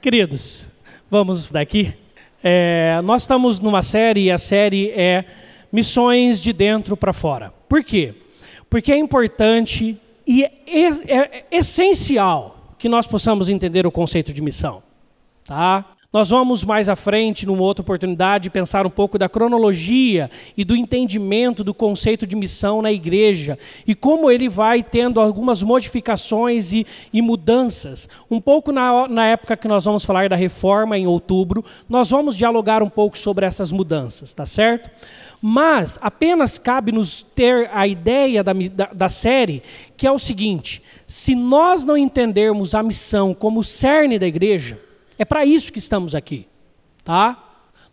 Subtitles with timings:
[0.00, 0.68] Queridos,
[1.10, 1.94] vamos daqui.
[2.42, 5.24] É, nós estamos numa série e a série é
[5.72, 7.52] Missões de Dentro para Fora.
[7.68, 8.14] Por quê?
[8.68, 14.42] Porque é importante e é, é, é essencial que nós possamos entender o conceito de
[14.42, 14.82] missão.
[15.44, 15.84] Tá?
[16.12, 20.76] Nós vamos mais à frente, numa outra oportunidade, pensar um pouco da cronologia e do
[20.76, 26.86] entendimento do conceito de missão na igreja e como ele vai tendo algumas modificações e,
[27.12, 28.08] e mudanças.
[28.30, 32.36] Um pouco na, na época que nós vamos falar da reforma, em outubro, nós vamos
[32.36, 34.88] dialogar um pouco sobre essas mudanças, tá certo?
[35.42, 39.62] Mas apenas cabe-nos ter a ideia da, da, da série,
[39.96, 44.85] que é o seguinte: se nós não entendermos a missão como o cerne da igreja,
[45.18, 46.46] é para isso que estamos aqui,
[47.04, 47.42] tá?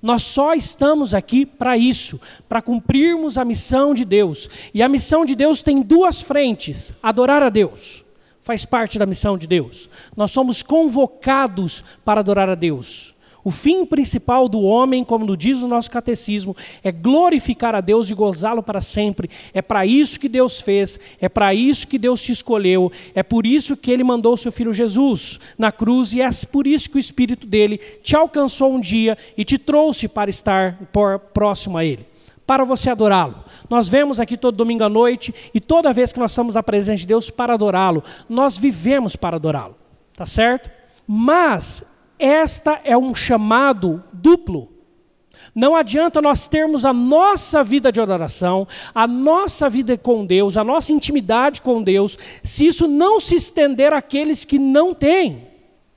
[0.01, 4.49] Nós só estamos aqui para isso, para cumprirmos a missão de Deus.
[4.73, 8.03] E a missão de Deus tem duas frentes: adorar a Deus.
[8.41, 9.89] Faz parte da missão de Deus.
[10.17, 13.12] Nós somos convocados para adorar a Deus.
[13.43, 18.15] O fim principal do homem, como diz o nosso catecismo, é glorificar a Deus e
[18.15, 19.29] gozá-lo para sempre.
[19.53, 23.45] É para isso que Deus fez, é para isso que Deus te escolheu, é por
[23.45, 26.99] isso que ele mandou seu filho Jesus na cruz e é por isso que o
[26.99, 30.79] Espírito dele te alcançou um dia e te trouxe para estar
[31.33, 32.13] próximo a ele
[32.45, 33.43] para você adorá-lo.
[33.69, 36.97] Nós vemos aqui todo domingo à noite e toda vez que nós estamos na presença
[36.97, 39.75] de Deus para adorá-lo, nós vivemos para adorá-lo.
[40.13, 40.69] Tá certo?
[41.07, 41.83] Mas
[42.23, 44.69] esta é um chamado duplo.
[45.53, 48.65] Não adianta nós termos a nossa vida de adoração,
[48.95, 53.91] a nossa vida com Deus, a nossa intimidade com Deus, se isso não se estender
[53.91, 55.52] àqueles que não têm.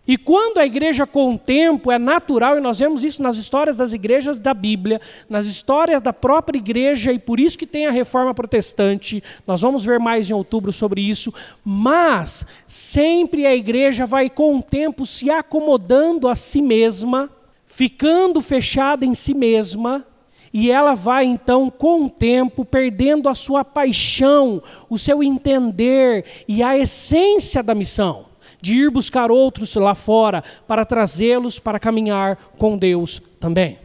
[0.07, 1.07] E quando a igreja
[1.45, 6.01] tempo é natural, e nós vemos isso nas histórias das igrejas da Bíblia, nas histórias
[6.01, 10.31] da própria igreja, e por isso que tem a reforma protestante, nós vamos ver mais
[10.31, 11.35] em outubro sobre isso,
[11.65, 17.29] mas sempre a igreja vai com o tempo se acomodando a si mesma,
[17.67, 20.07] ficando fechada em si mesma,
[20.53, 26.63] e ela vai então, com o tempo, perdendo a sua paixão, o seu entender e
[26.63, 28.36] a essência da missão
[28.67, 33.79] de ir buscar outros lá fora para trazê-los para caminhar com Deus também.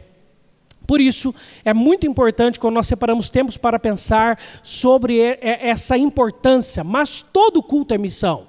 [0.84, 1.32] Por isso,
[1.64, 7.94] é muito importante quando nós separamos tempos para pensar sobre essa importância, mas todo culto
[7.94, 8.48] é missão.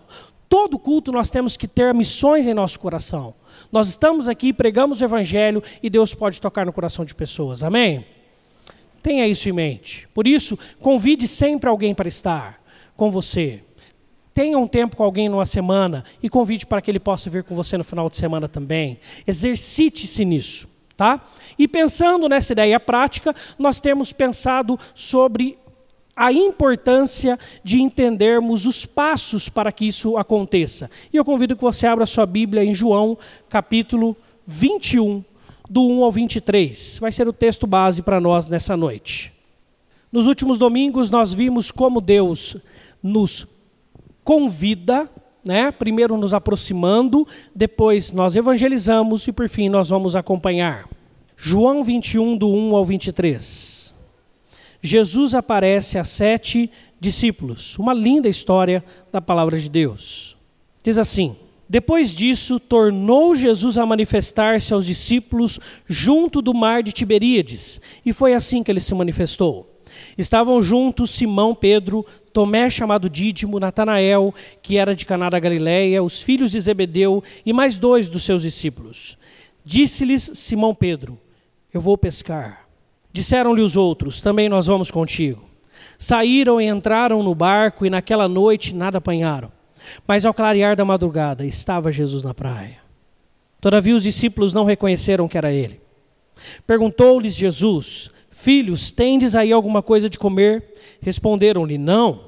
[0.50, 3.36] Todo culto nós temos que ter missões em nosso coração.
[3.72, 7.62] Nós estamos aqui, pregamos o Evangelho e Deus pode tocar no coração de pessoas.
[7.62, 8.06] Amém?
[9.04, 10.08] Tenha isso em mente.
[10.16, 12.60] Por isso, convide sempre alguém para estar
[12.98, 13.62] com você.
[14.34, 17.56] Tenha um tempo com alguém numa semana e convide para que ele possa vir com
[17.56, 19.00] você no final de semana também.
[19.28, 20.68] Exercite-se nisso,
[20.98, 21.22] tá?
[21.58, 25.58] E pensando nessa ideia prática, nós temos pensado sobre
[26.16, 30.90] a importância de entendermos os passos para que isso aconteça.
[31.12, 33.18] E eu convido que você abra sua Bíblia em João,
[33.50, 35.24] capítulo 21,
[35.70, 36.98] do 1 ao 23.
[37.00, 39.32] Vai ser o texto base para nós nessa noite.
[40.12, 42.58] Nos últimos domingos nós vimos como Deus
[43.02, 43.48] nos
[44.24, 45.10] convida,
[45.46, 45.72] né?
[45.72, 50.88] primeiro nos aproximando, depois nós evangelizamos e por fim nós vamos acompanhar.
[51.36, 53.94] João 21, do 1 ao 23.
[54.82, 56.70] Jesus aparece a sete
[57.00, 57.78] discípulos.
[57.78, 60.38] Uma linda história da palavra de Deus.
[60.84, 61.36] Diz assim:
[61.68, 68.34] Depois disso, tornou Jesus a manifestar-se aos discípulos junto do mar de Tiberíades, e foi
[68.34, 69.70] assim que ele se manifestou.
[70.18, 76.22] Estavam juntos Simão, Pedro, Tomé, chamado Dídimo, Natanael, que era de Caná da Galiléia, os
[76.22, 79.18] filhos de Zebedeu e mais dois dos seus discípulos.
[79.64, 81.18] Disse-lhes Simão Pedro:
[81.72, 82.68] Eu vou pescar.
[83.12, 85.44] Disseram-lhe os outros: Também nós vamos contigo.
[85.98, 89.52] Saíram e entraram no barco e naquela noite nada apanharam.
[90.08, 92.78] Mas ao clarear da madrugada estava Jesus na praia.
[93.62, 95.80] Todavia os discípulos não reconheceram que era ele.
[96.66, 98.10] Perguntou-lhes Jesus:
[98.44, 100.74] Filhos, tendes aí alguma coisa de comer?
[101.00, 102.26] Responderam-lhe: Não.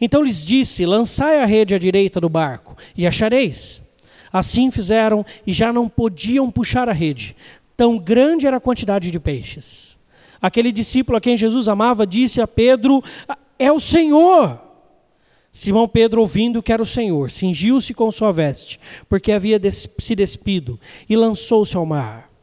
[0.00, 3.82] Então lhes disse: Lançai a rede à direita do barco, e achareis.
[4.32, 7.36] Assim fizeram, e já não podiam puxar a rede,
[7.76, 9.98] tão grande era a quantidade de peixes.
[10.40, 13.04] Aquele discípulo a quem Jesus amava disse a Pedro:
[13.58, 14.58] É o Senhor.
[15.52, 18.80] Simão Pedro, ouvindo que era o Senhor, cingiu-se com sua veste,
[19.10, 22.33] porque havia des se despido, e lançou-se ao mar.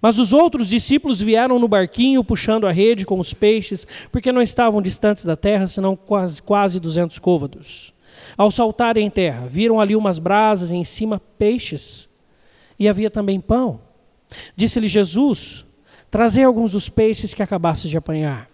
[0.00, 4.42] Mas os outros discípulos vieram no barquinho puxando a rede com os peixes, porque não
[4.42, 7.94] estavam distantes da terra, senão quase, quase 200 côvados.
[8.36, 12.08] Ao saltarem em terra, viram ali umas brasas e em cima peixes,
[12.78, 13.80] e havia também pão.
[14.54, 15.64] Disse-lhe Jesus:
[16.10, 18.50] Trazei alguns dos peixes que acabastes de apanhar.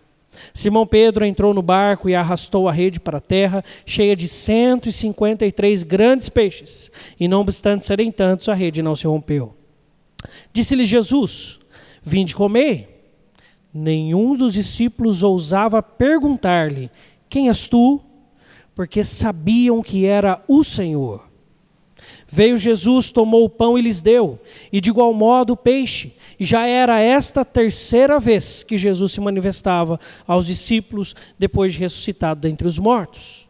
[0.52, 5.82] Simão Pedro entrou no barco e arrastou a rede para a terra, cheia de 153
[5.82, 6.90] grandes peixes.
[7.18, 9.54] E não obstante serem tantos, a rede não se rompeu.
[10.52, 11.58] Disse-lhe Jesus:
[12.02, 12.88] Vinde comer.
[13.72, 16.90] Nenhum dos discípulos ousava perguntar-lhe:
[17.28, 18.00] Quem és tu?
[18.74, 21.32] Porque sabiam que era o Senhor.
[22.26, 24.40] Veio Jesus, tomou o pão e lhes deu,
[24.72, 26.14] e de igual modo o peixe.
[26.40, 32.40] E já era esta terceira vez que Jesus se manifestava aos discípulos depois de ressuscitado
[32.40, 33.41] dentre os mortos.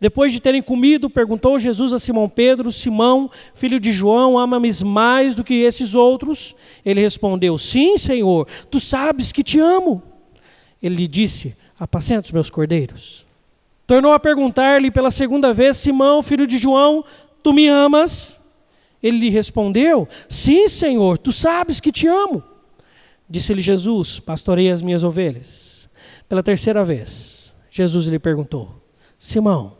[0.00, 5.34] Depois de terem comido, perguntou Jesus a Simão Pedro: Simão, filho de João, ama-me mais
[5.34, 6.54] do que esses outros?
[6.84, 10.02] Ele respondeu: Sim, Senhor, tu sabes que te amo.
[10.82, 13.26] Ele lhe disse: Apacenta os meus cordeiros.
[13.86, 17.04] Tornou a perguntar-lhe pela segunda vez: Simão, filho de João,
[17.42, 18.38] Tu me amas?
[19.02, 22.42] Ele lhe respondeu: Sim, Senhor, tu sabes que te amo.
[23.26, 25.88] Disse-lhe Jesus: Pastorei as minhas ovelhas.
[26.28, 28.82] Pela terceira vez, Jesus lhe perguntou:
[29.16, 29.77] Simão,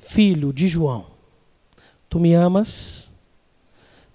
[0.00, 1.06] filho de João,
[2.08, 3.08] tu me amas?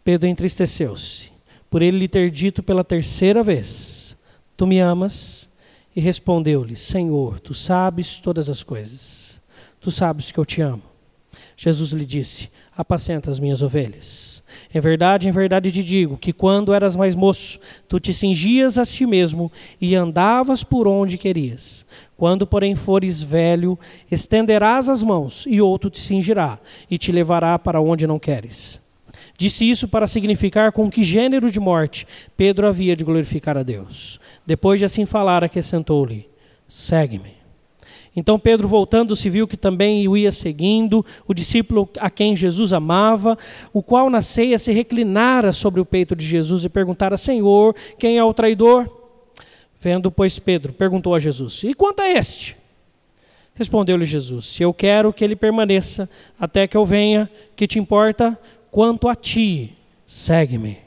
[0.03, 1.31] Pedro entristeceu-se
[1.69, 4.17] por ele lhe ter dito pela terceira vez:
[4.55, 5.49] Tu me amas?
[5.95, 9.39] E respondeu-lhe: Senhor, tu sabes todas as coisas.
[9.79, 10.83] Tu sabes que eu te amo.
[11.57, 14.43] Jesus lhe disse: Apacenta as minhas ovelhas.
[14.73, 18.85] Em verdade, em verdade te digo que quando eras mais moço, tu te cingias a
[18.85, 21.85] ti mesmo e andavas por onde querias.
[22.17, 23.77] Quando, porém, fores velho,
[24.11, 28.81] estenderás as mãos e outro te cingirá e te levará para onde não queres.
[29.37, 32.07] Disse isso para significar com que gênero de morte
[32.37, 34.19] Pedro havia de glorificar a Deus.
[34.45, 36.29] Depois de assim falar, acrescentou-lhe:
[36.67, 37.34] Segue-me.
[38.15, 43.37] Então Pedro, voltando-se, viu que também o ia seguindo, o discípulo a quem Jesus amava,
[43.73, 48.17] o qual na ceia se reclinara sobre o peito de Jesus e perguntara: Senhor, quem
[48.17, 48.89] é o traidor?
[49.79, 52.55] Vendo, pois, Pedro, perguntou a Jesus: E quanto a este?
[53.53, 56.09] Respondeu-lhe Jesus: Se eu quero que ele permaneça
[56.39, 58.39] até que eu venha, que te importa?
[58.71, 59.73] Quanto a ti,
[60.07, 60.84] segue-me.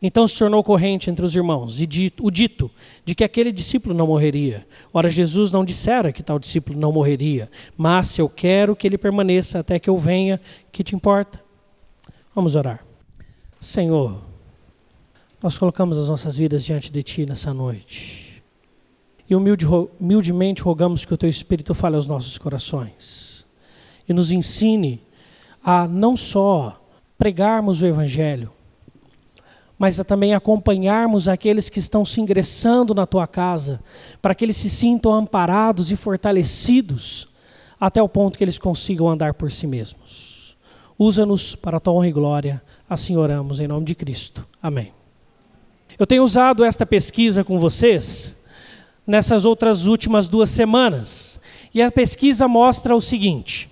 [0.00, 2.70] Então se tornou corrente entre os irmãos e dito, o dito
[3.04, 4.66] de que aquele discípulo não morreria.
[4.92, 8.96] Ora, Jesus não dissera que tal discípulo não morreria, mas se eu quero que ele
[8.96, 10.40] permaneça até que eu venha,
[10.70, 11.42] que te importa?
[12.32, 12.84] Vamos orar.
[13.60, 14.22] Senhor,
[15.42, 18.42] nós colocamos as nossas vidas diante de Ti nessa noite.
[19.28, 19.66] E humilde,
[20.00, 23.44] humildemente rogamos que o Teu Espírito fale aos nossos corações
[24.08, 25.02] e nos ensine
[25.62, 26.80] a não só
[27.18, 28.52] pregarmos o Evangelho,
[29.78, 33.80] mas a também acompanharmos aqueles que estão se ingressando na tua casa,
[34.20, 37.28] para que eles se sintam amparados e fortalecidos
[37.80, 40.56] até o ponto que eles consigam andar por si mesmos.
[40.98, 44.44] Usa-nos para a tua honra e glória, assim oramos em nome de Cristo.
[44.60, 44.92] Amém.
[45.96, 48.36] Eu tenho usado esta pesquisa com vocês
[49.06, 51.40] nessas outras últimas duas semanas,
[51.72, 53.70] e a pesquisa mostra o seguinte: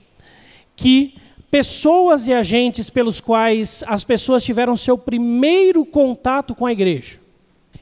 [0.77, 1.15] que
[1.51, 7.21] pessoas e agentes pelos quais as pessoas tiveram seu primeiro contato com a igreja.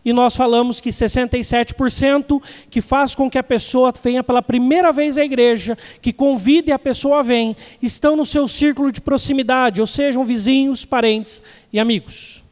[0.05, 5.17] E nós falamos que 67% que faz com que a pessoa venha pela primeira vez
[5.17, 9.87] à igreja, que convide a pessoa a vem, estão no seu círculo de proximidade, ou
[9.87, 12.44] sejam vizinhos, parentes e amigos.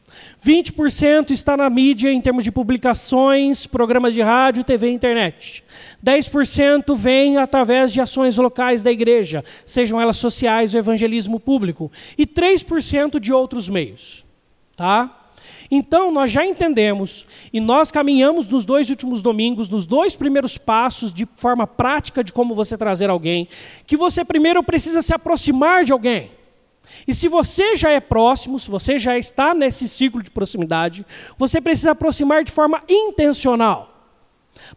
[0.44, 5.62] 20% está na mídia em termos de publicações, programas de rádio, TV e internet.
[6.04, 11.92] 10% vem através de ações locais da igreja, sejam elas sociais ou evangelismo público.
[12.18, 14.26] E 3% de outros meios.
[14.76, 15.28] Tá?
[15.70, 21.12] Então, nós já entendemos e nós caminhamos nos dois últimos domingos, nos dois primeiros passos
[21.12, 23.46] de forma prática de como você trazer alguém,
[23.86, 26.41] que você primeiro precisa se aproximar de alguém.
[27.06, 31.04] E se você já é próximo, se você já está nesse ciclo de proximidade,
[31.36, 33.90] você precisa aproximar de forma intencional.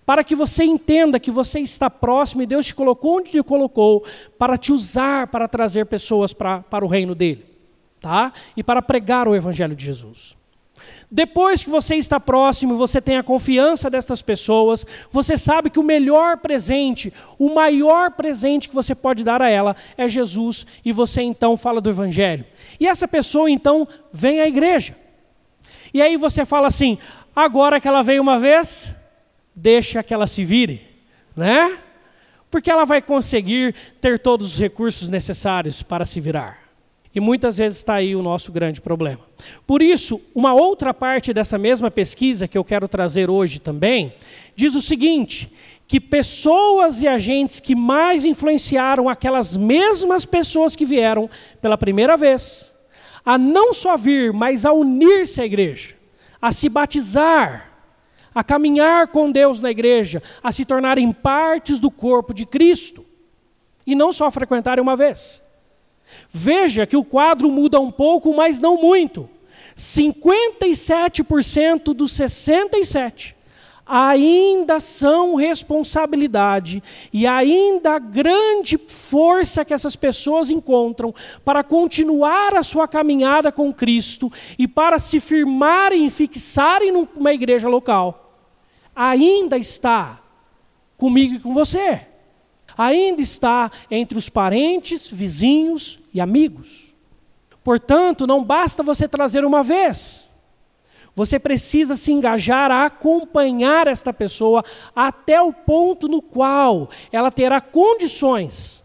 [0.05, 4.05] Para que você entenda que você está próximo e Deus te colocou onde te colocou
[4.37, 7.45] para te usar para trazer pessoas para, para o reino dele.
[7.99, 8.31] Tá?
[8.55, 10.35] E para pregar o Evangelho de Jesus.
[11.09, 15.83] Depois que você está próximo, você tem a confiança dessas pessoas, você sabe que o
[15.83, 21.21] melhor presente, o maior presente que você pode dar a ela é Jesus, e você
[21.21, 22.45] então fala do Evangelho.
[22.79, 24.95] E essa pessoa então vem à igreja.
[25.93, 26.97] E aí você fala assim:
[27.35, 28.93] agora que ela veio uma vez,
[29.55, 30.81] deixa que ela se vire,
[31.35, 31.77] né?
[32.51, 36.64] Porque ela vai conseguir ter todos os recursos necessários para se virar.
[37.15, 39.21] E muitas vezes está aí o nosso grande problema.
[39.65, 44.13] Por isso, uma outra parte dessa mesma pesquisa que eu quero trazer hoje também,
[44.53, 45.49] diz o seguinte:
[45.87, 51.29] que pessoas e agentes que mais influenciaram aquelas mesmas pessoas que vieram
[51.61, 52.75] pela primeira vez,
[53.23, 55.95] a não só vir, mas a unir-se à igreja,
[56.41, 57.71] a se batizar,
[58.33, 63.05] a caminhar com Deus na igreja, a se tornarem partes do corpo de Cristo.
[63.87, 65.44] E não só frequentarem uma vez.
[66.29, 69.27] Veja que o quadro muda um pouco, mas não muito.
[69.75, 73.35] 57% dos 67
[73.85, 76.81] ainda são responsabilidade
[77.13, 84.31] e ainda grande força que essas pessoas encontram para continuar a sua caminhada com Cristo
[84.57, 88.33] e para se firmarem e fixarem numa igreja local,
[88.95, 90.19] ainda está
[90.97, 92.07] comigo e com você.
[92.77, 96.95] Ainda está entre os parentes, vizinhos e amigos.
[97.63, 100.29] Portanto, não basta você trazer uma vez.
[101.15, 104.63] Você precisa se engajar a acompanhar esta pessoa
[104.95, 108.83] até o ponto no qual ela terá condições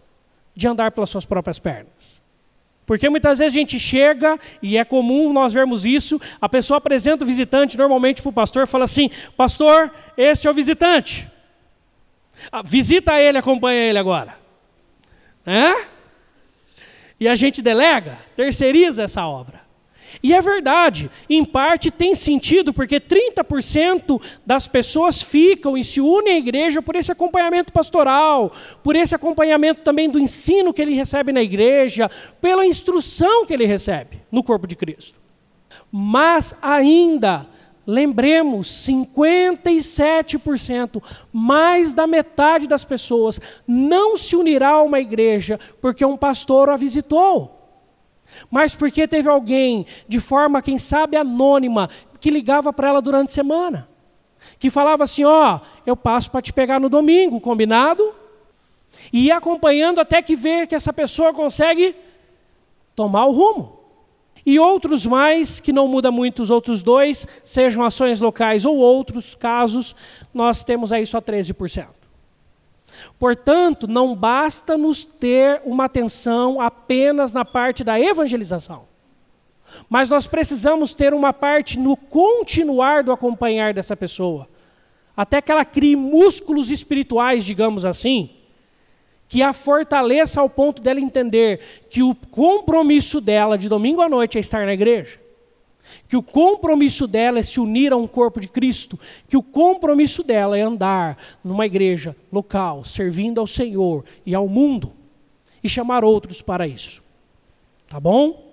[0.55, 2.21] de andar pelas suas próprias pernas.
[2.87, 7.25] Porque muitas vezes a gente chega, e é comum nós vermos isso, a pessoa apresenta
[7.25, 11.31] o visitante normalmente para o pastor e fala assim: Pastor, esse é o visitante.
[12.51, 14.37] Ah, visita ele, acompanha ele agora.
[15.47, 15.87] É?
[17.19, 19.61] E a gente delega, terceiriza essa obra.
[20.23, 26.35] E é verdade, em parte tem sentido, porque 30% das pessoas ficam e se unem
[26.35, 31.33] à igreja por esse acompanhamento pastoral, por esse acompanhamento também do ensino que ele recebe
[31.33, 35.21] na igreja, pela instrução que ele recebe no corpo de Cristo.
[35.93, 37.47] Mas ainda,
[37.91, 46.17] lembremos, 57%, mais da metade das pessoas, não se unirá a uma igreja porque um
[46.17, 47.61] pastor a visitou
[48.51, 51.89] mas porque teve alguém, de forma, quem sabe, anônima,
[52.21, 53.89] que ligava para ela durante a semana.
[54.59, 58.15] Que falava assim: Ó, oh, eu passo para te pegar no domingo, combinado?
[59.13, 61.95] E ia acompanhando até que vê que essa pessoa consegue
[62.95, 63.80] tomar o rumo.
[64.51, 69.37] E outros mais, que não muda muito os outros dois, sejam ações locais ou outros
[69.37, 69.95] casos,
[70.35, 71.87] nós temos aí só 13%.
[73.17, 78.89] Portanto, não basta nos ter uma atenção apenas na parte da evangelização.
[79.89, 84.49] Mas nós precisamos ter uma parte no continuar do acompanhar dessa pessoa.
[85.17, 88.31] Até que ela crie músculos espirituais, digamos assim,
[89.31, 94.37] que a fortaleça ao ponto dela entender que o compromisso dela de domingo à noite
[94.37, 95.19] é estar na igreja
[96.09, 100.23] que o compromisso dela é se unir a um corpo de Cristo, que o compromisso
[100.23, 104.93] dela é andar numa igreja local, servindo ao Senhor e ao mundo,
[105.63, 107.03] e chamar outros para isso.
[107.89, 108.51] Tá bom?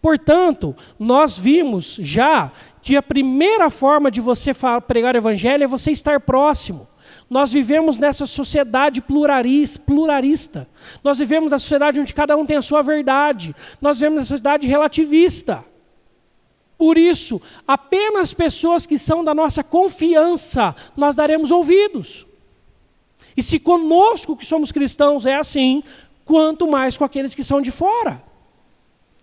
[0.00, 4.52] Portanto, nós vimos já que a primeira forma de você
[4.86, 6.86] pregar o evangelho é você estar próximo.
[7.28, 10.66] Nós vivemos nessa sociedade pluralista.
[11.04, 13.54] Nós vivemos na sociedade onde cada um tem a sua verdade.
[13.80, 15.64] Nós vivemos na sociedade relativista.
[16.78, 22.24] Por isso, apenas pessoas que são da nossa confiança nós daremos ouvidos.
[23.36, 25.82] E se conosco que somos cristãos é assim,
[26.24, 28.22] quanto mais com aqueles que são de fora,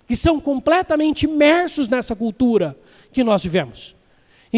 [0.08, 2.78] que são completamente imersos nessa cultura
[3.12, 3.95] que nós vivemos.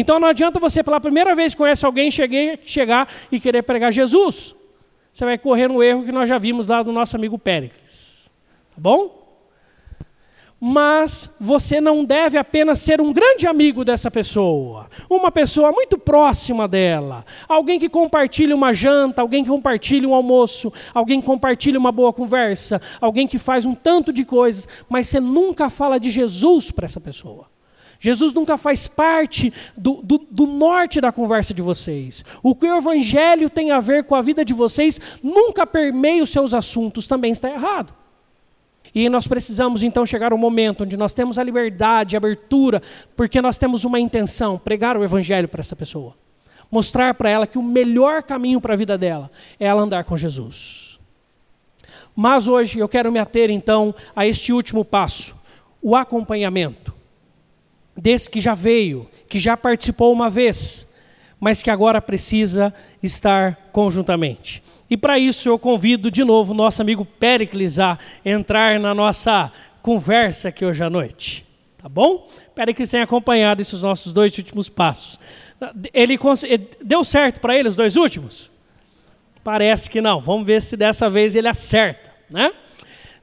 [0.00, 3.92] Então não adianta você, pela primeira vez que conhece alguém, cheguei, chegar e querer pregar
[3.92, 4.54] Jesus.
[5.12, 8.30] Você vai correr no erro que nós já vimos lá do nosso amigo Péricles.
[8.70, 9.18] Tá bom?
[10.60, 16.66] mas você não deve apenas ser um grande amigo dessa pessoa, uma pessoa muito próxima
[16.66, 21.92] dela, alguém que compartilha uma janta, alguém que compartilha um almoço, alguém que compartilha uma
[21.92, 26.72] boa conversa, alguém que faz um tanto de coisas, mas você nunca fala de Jesus
[26.72, 27.46] para essa pessoa.
[28.00, 32.24] Jesus nunca faz parte do, do, do, norte da conversa de vocês.
[32.42, 36.30] O que o Evangelho tem a ver com a vida de vocês nunca permeia os
[36.30, 37.92] seus assuntos, também está errado.
[38.94, 42.80] E nós precisamos então chegar ao momento onde nós temos a liberdade, a abertura,
[43.16, 46.14] porque nós temos uma intenção, pregar o evangelho para essa pessoa.
[46.70, 50.16] Mostrar para ela que o melhor caminho para a vida dela é ela andar com
[50.16, 50.98] Jesus.
[52.14, 55.36] Mas hoje eu quero me ater então a este último passo,
[55.82, 56.97] o acompanhamento.
[58.00, 60.86] Desse que já veio, que já participou uma vez,
[61.40, 64.62] mas que agora precisa estar conjuntamente.
[64.88, 69.52] E para isso eu convido de novo nosso amigo Pericles a entrar na nossa
[69.82, 71.44] conversa aqui hoje à noite.
[71.76, 72.28] Tá bom?
[72.54, 75.18] Pericles tem acompanhado esses nossos dois últimos passos.
[75.92, 76.16] Ele
[76.80, 78.48] deu certo para ele os dois últimos?
[79.42, 80.20] Parece que não.
[80.20, 82.52] Vamos ver se dessa vez ele acerta, né?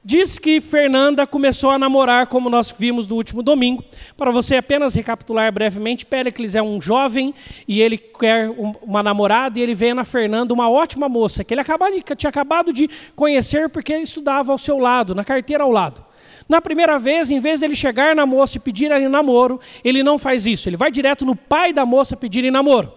[0.08, 3.84] Diz que Fernanda começou a namorar, como nós vimos no último domingo.
[4.16, 7.34] Para você apenas recapitular brevemente, Pericles é um jovem
[7.68, 8.52] e ele quer
[8.84, 12.72] uma namorada e ele vê na Fernanda uma ótima moça que ele de, tinha acabado
[12.72, 16.06] de conhecer porque estudava ao seu lado, na carteira ao lado.
[16.48, 20.04] Na primeira vez, em vez de ele chegar na moça e pedir ali namoro, ele
[20.04, 20.70] não faz isso.
[20.70, 22.94] Ele vai direto no pai da moça pedir em namoro.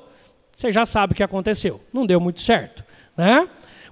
[0.52, 1.80] Você já sabe o que aconteceu.
[1.90, 2.84] Não deu muito certo,
[3.16, 3.48] né?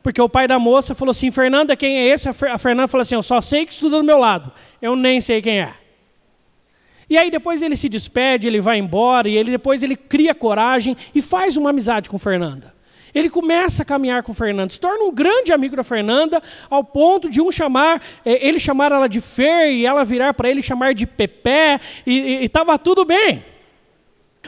[0.07, 2.29] Porque o pai da moça falou assim: Fernanda, quem é esse?
[2.29, 4.53] A Fernanda falou assim: Eu só sei que estuda do meu lado.
[4.81, 5.75] Eu nem sei quem é.
[7.11, 10.97] E aí depois ele se despede, ele vai embora, e ele depois ele cria coragem
[11.13, 12.73] e faz uma amizade com Fernanda.
[13.13, 17.29] Ele começa a caminhar com Fernanda, se torna um grande amigo da Fernanda, ao ponto
[17.29, 20.95] de um chamar, é, ele chamar ela de Fer e ela virar para ele chamar
[20.95, 23.43] de Pepé, e estava tudo bem.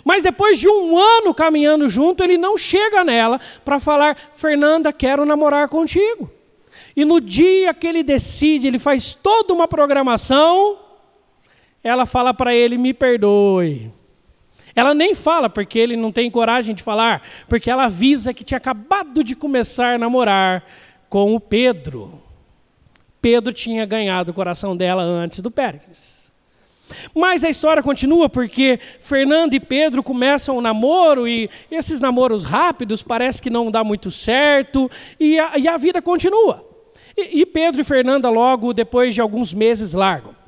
[0.05, 5.25] Mas depois de um ano caminhando junto, ele não chega nela para falar: Fernanda, quero
[5.25, 6.31] namorar contigo.
[6.97, 10.79] E no dia que ele decide, ele faz toda uma programação,
[11.83, 13.93] ela fala para ele: me perdoe.
[14.75, 18.59] Ela nem fala, porque ele não tem coragem de falar, porque ela avisa que tinha
[18.59, 20.65] acabado de começar a namorar
[21.09, 22.23] com o Pedro.
[23.21, 26.18] Pedro tinha ganhado o coração dela antes do Péricles.
[27.15, 33.03] Mas a história continua porque Fernando e Pedro começam o namoro e esses namoros rápidos
[33.03, 36.67] parece que não dá muito certo e a, e a vida continua.
[37.17, 40.39] E, e, Pedro e Fernanda logo depois de alguns meses largam.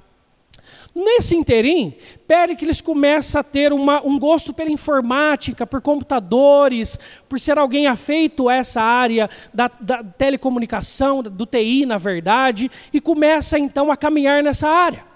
[0.95, 1.95] Nesse interim,
[2.27, 8.49] Péricles começa a ter uma, um gosto pela informática, por computadores, por ser alguém afeito
[8.49, 14.43] a essa área da, da telecomunicação, do TI, na verdade, e começa então a caminhar
[14.43, 15.10] nessa área.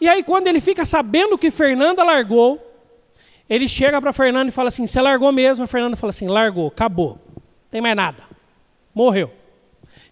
[0.00, 2.64] E aí, quando ele fica sabendo que Fernanda largou,
[3.48, 5.64] ele chega para Fernanda e fala assim: Você largou mesmo?
[5.64, 8.22] A Fernanda fala assim: Largou, acabou, não tem mais nada,
[8.94, 9.32] morreu.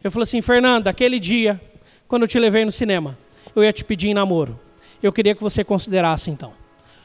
[0.02, 1.60] Eu falo assim: Fernanda, aquele dia,
[2.08, 3.16] quando eu te levei no cinema,
[3.54, 4.58] eu ia te pedir em namoro.
[5.02, 6.52] Eu queria que você considerasse então.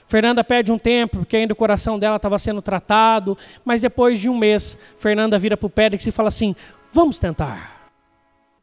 [0.07, 4.27] Fernanda pede um tempo, porque ainda o coração dela estava sendo tratado, mas depois de
[4.27, 6.55] um mês, Fernanda vira para o Péricles e fala assim:
[6.91, 7.91] Vamos tentar.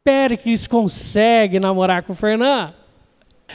[0.03, 2.78] Péricles consegue namorar com Fernanda.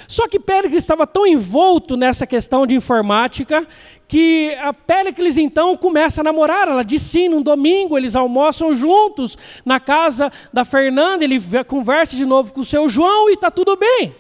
[0.09, 3.67] Só que Péricles estava tão envolto nessa questão de informática
[4.07, 6.69] que a Péricles então começa a namorar.
[6.69, 12.25] Ela diz sim, num domingo eles almoçam juntos na casa da Fernanda, ele conversa de
[12.25, 14.15] novo com o seu João e está tudo bem.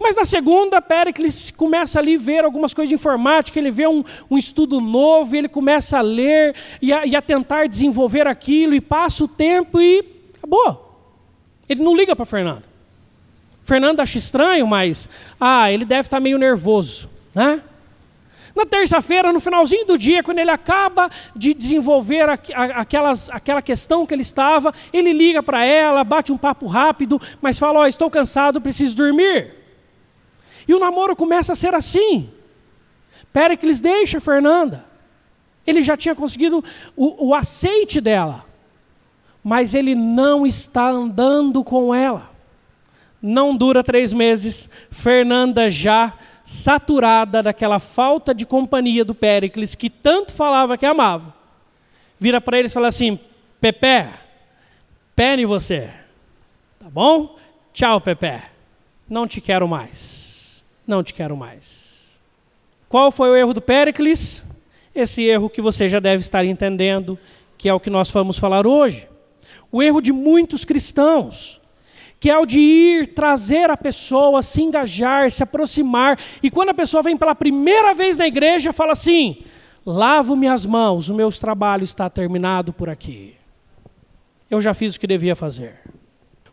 [0.00, 4.02] Mas na segunda, Péricles começa ali a ver algumas coisas de informática, ele vê um,
[4.30, 8.80] um estudo novo, ele começa a ler e a, e a tentar desenvolver aquilo, e
[8.80, 10.04] passa o tempo e
[10.36, 10.84] acabou.
[11.68, 12.64] Ele não liga para Fernanda.
[13.66, 15.08] Fernando acha estranho, mas
[15.40, 17.60] ah, ele deve estar meio nervoso, né?
[18.54, 24.14] Na terça-feira, no finalzinho do dia, quando ele acaba de desenvolver aquelas, aquela questão que
[24.14, 28.60] ele estava, ele liga para ela, bate um papo rápido, mas fala: oh, estou cansado,
[28.60, 29.52] preciso dormir.
[30.66, 32.30] E o namoro começa a ser assim.
[33.32, 34.86] Péricles deixa Fernanda.
[35.66, 36.64] Ele já tinha conseguido
[36.96, 38.46] o, o aceite dela,
[39.42, 42.35] mas ele não está andando com ela.
[43.28, 50.32] Não dura três meses, Fernanda já saturada daquela falta de companhia do Péricles, que tanto
[50.32, 51.34] falava que amava,
[52.20, 53.18] vira para eles e fala assim:
[53.60, 54.08] Pepe,
[55.16, 55.90] pene você.
[56.78, 57.36] Tá bom?
[57.72, 58.42] Tchau, Pepe.
[59.08, 60.64] Não te quero mais.
[60.86, 62.16] Não te quero mais.
[62.88, 64.44] Qual foi o erro do Péricles?
[64.94, 67.18] Esse erro que você já deve estar entendendo,
[67.58, 69.08] que é o que nós vamos falar hoje.
[69.72, 71.60] O erro de muitos cristãos
[72.18, 76.18] que é o de ir trazer a pessoa, se engajar, se aproximar.
[76.42, 79.44] E quando a pessoa vem pela primeira vez na igreja, fala assim:
[79.84, 83.34] lavo minhas mãos, o meu trabalho está terminado por aqui.
[84.50, 85.80] Eu já fiz o que devia fazer.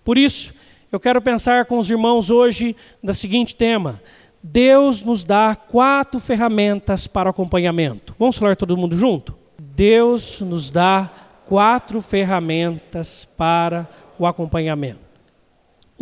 [0.03, 0.53] Por isso,
[0.91, 4.01] eu quero pensar com os irmãos hoje da seguinte tema:
[4.41, 8.13] Deus nos dá quatro ferramentas para acompanhamento.
[8.19, 9.33] Vamos falar todo mundo junto?
[9.57, 11.09] Deus nos dá
[11.45, 13.87] quatro ferramentas para
[14.19, 15.12] o acompanhamento.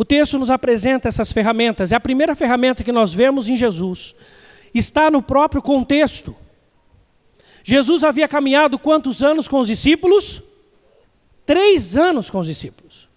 [0.02, 1.92] O texto nos apresenta essas ferramentas.
[1.92, 4.16] É a primeira ferramenta que nós vemos em Jesus.
[4.74, 6.34] Está no próprio contexto.
[7.62, 10.42] Jesus havia caminhado quantos anos com os discípulos?
[11.46, 13.08] Três anos com os discípulos.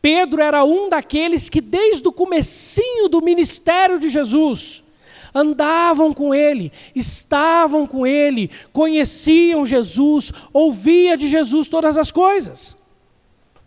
[0.00, 4.82] Pedro era um daqueles que desde o comecinho do ministério de Jesus
[5.34, 12.74] andavam com ele, estavam com ele, conheciam Jesus, ouvia de Jesus todas as coisas.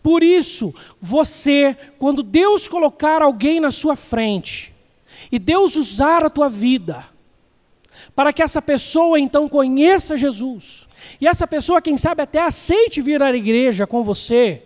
[0.08, 4.74] Por isso, você, quando Deus colocar alguém na sua frente,
[5.30, 7.04] e Deus usar a tua vida,
[8.15, 10.88] para que essa pessoa então conheça Jesus,
[11.20, 14.63] e essa pessoa, quem sabe, até aceite vir à igreja com você,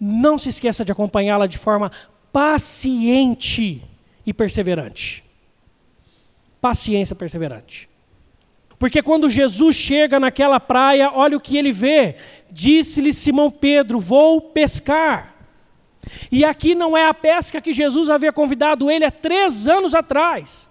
[0.00, 1.92] não se esqueça de acompanhá-la de forma
[2.32, 3.82] paciente
[4.24, 5.22] e perseverante.
[6.58, 7.86] Paciência perseverante.
[8.82, 12.16] Porque quando Jesus chega naquela praia, olha o que ele vê.
[12.50, 15.36] Disse-lhe Simão Pedro: Vou pescar.
[16.32, 20.68] E aqui não é a pesca que Jesus havia convidado ele há três anos atrás.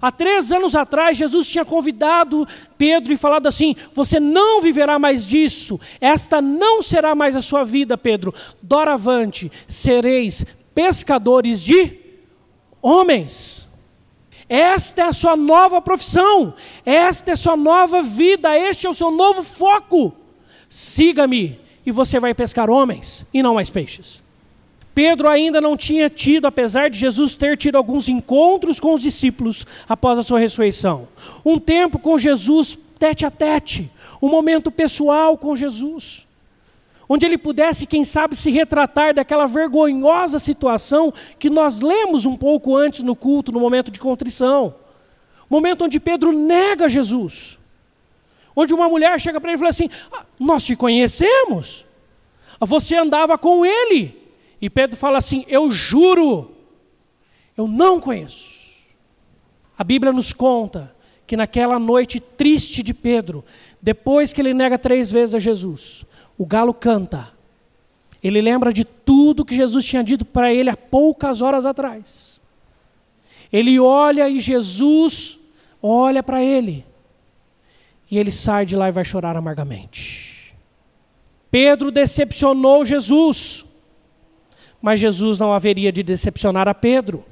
[0.00, 2.46] Há três anos atrás, Jesus tinha convidado
[2.78, 7.64] Pedro e falado assim: Você não viverá mais disso, esta não será mais a sua
[7.64, 8.32] vida, Pedro.
[8.62, 11.98] Doravante, sereis pescadores de
[12.80, 13.63] homens.
[14.48, 16.54] Esta é a sua nova profissão,
[16.84, 20.14] esta é a sua nova vida, este é o seu novo foco.
[20.68, 24.22] Siga-me e você vai pescar homens e não mais peixes.
[24.94, 29.66] Pedro ainda não tinha tido, apesar de Jesus ter tido alguns encontros com os discípulos
[29.88, 31.08] após a sua ressurreição.
[31.44, 33.90] Um tempo com Jesus tete a tete,
[34.22, 36.26] um momento pessoal com Jesus,
[37.08, 42.76] onde ele pudesse, quem sabe, se retratar daquela vergonhosa situação que nós lemos um pouco
[42.76, 44.74] antes no culto, no momento de contrição.
[45.48, 47.58] Momento onde Pedro nega Jesus.
[48.56, 51.84] Onde uma mulher chega para ele e fala assim: ah, Nós te conhecemos,
[52.60, 54.22] você andava com ele.
[54.60, 56.52] E Pedro fala assim: Eu juro,
[57.56, 58.54] eu não conheço.
[59.76, 60.94] A Bíblia nos conta
[61.26, 63.44] que naquela noite triste de Pedro,
[63.82, 66.04] depois que ele nega três vezes a Jesus,
[66.38, 67.32] o galo canta.
[68.22, 72.40] Ele lembra de tudo que Jesus tinha dito para ele há poucas horas atrás.
[73.52, 75.38] Ele olha e Jesus
[75.82, 76.84] olha para ele.
[78.10, 80.54] E ele sai de lá e vai chorar amargamente.
[81.50, 83.64] Pedro decepcionou Jesus
[84.84, 87.24] mas Jesus não haveria de decepcionar a Pedro.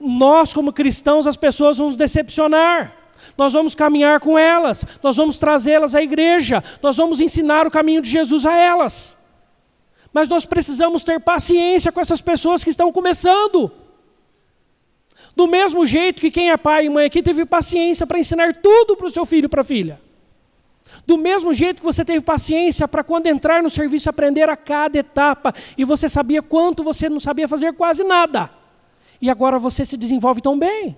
[0.00, 2.96] Nós, como cristãos, as pessoas vão nos decepcionar.
[3.36, 8.02] Nós vamos caminhar com elas, nós vamos trazê-las à igreja, nós vamos ensinar o caminho
[8.02, 9.16] de Jesus a elas.
[10.12, 13.70] Mas nós precisamos ter paciência com essas pessoas que estão começando.
[15.36, 18.96] Do mesmo jeito que quem é pai e mãe aqui teve paciência para ensinar tudo
[18.96, 20.00] para o seu filho e para a filha.
[21.06, 24.98] Do mesmo jeito que você teve paciência para quando entrar no serviço aprender a cada
[24.98, 28.50] etapa e você sabia quanto você não sabia fazer quase nada.
[29.20, 30.96] E agora você se desenvolve tão bem.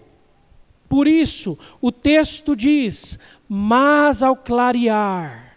[0.92, 5.56] Por isso, o texto diz: Mas ao clarear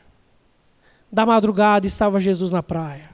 [1.12, 3.10] da madrugada estava Jesus na praia.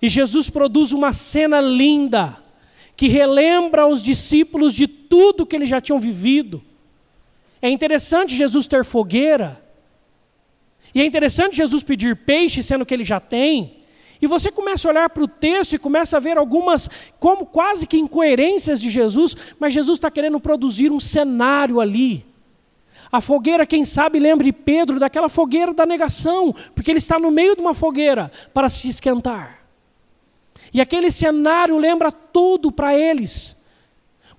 [0.00, 2.42] E Jesus produz uma cena linda
[2.96, 6.62] que relembra aos discípulos de tudo que eles já tinham vivido.
[7.60, 9.62] É interessante Jesus ter fogueira
[10.94, 13.77] e é interessante Jesus pedir peixe, sendo que ele já tem.
[14.20, 16.88] E você começa a olhar para o texto e começa a ver algumas,
[17.20, 22.26] como quase que incoerências de Jesus, mas Jesus está querendo produzir um cenário ali.
[23.10, 27.54] A fogueira, quem sabe, lembre Pedro daquela fogueira da negação, porque ele está no meio
[27.54, 29.60] de uma fogueira para se esquentar.
[30.72, 33.56] E aquele cenário lembra tudo para eles.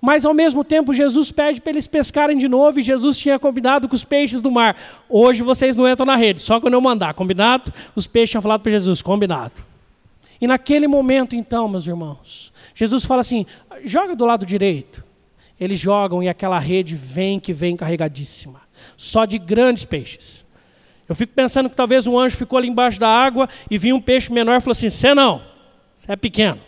[0.00, 3.88] Mas ao mesmo tempo, Jesus pede para eles pescarem de novo e Jesus tinha combinado
[3.88, 4.76] com os peixes do mar.
[5.08, 7.72] Hoje vocês não entram na rede, só quando eu mandar, combinado?
[7.94, 9.69] Os peixes tinham falado para Jesus, combinado.
[10.40, 13.44] E naquele momento, então, meus irmãos, Jesus fala assim:
[13.84, 15.04] joga do lado direito.
[15.58, 18.62] Eles jogam e aquela rede vem que vem carregadíssima,
[18.96, 20.42] só de grandes peixes.
[21.06, 24.00] Eu fico pensando que talvez um anjo ficou ali embaixo da água e viu um
[24.00, 25.42] peixe menor e falou assim: Você não,
[25.98, 26.60] você é pequeno,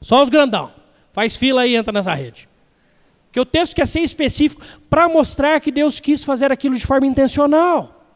[0.00, 0.70] só os grandão.
[1.12, 2.48] Faz fila aí e entra nessa rede.
[3.30, 7.06] Que o texto quer ser específico para mostrar que Deus quis fazer aquilo de forma
[7.06, 8.06] intencional.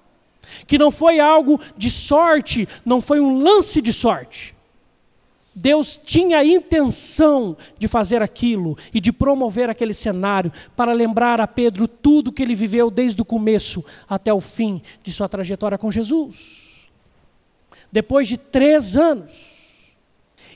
[0.66, 4.54] Que não foi algo de sorte, não foi um lance de sorte.
[5.54, 11.46] Deus tinha a intenção de fazer aquilo e de promover aquele cenário para lembrar a
[11.46, 15.90] Pedro tudo que ele viveu desde o começo até o fim de sua trajetória com
[15.90, 16.88] Jesus.
[17.90, 19.52] Depois de três anos.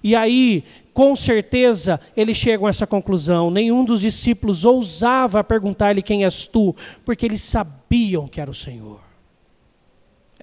[0.02, 0.64] E aí
[0.96, 3.50] com certeza eles chegam a essa conclusão.
[3.50, 9.00] Nenhum dos discípulos ousava perguntar-lhe quem és tu, porque eles sabiam que era o Senhor.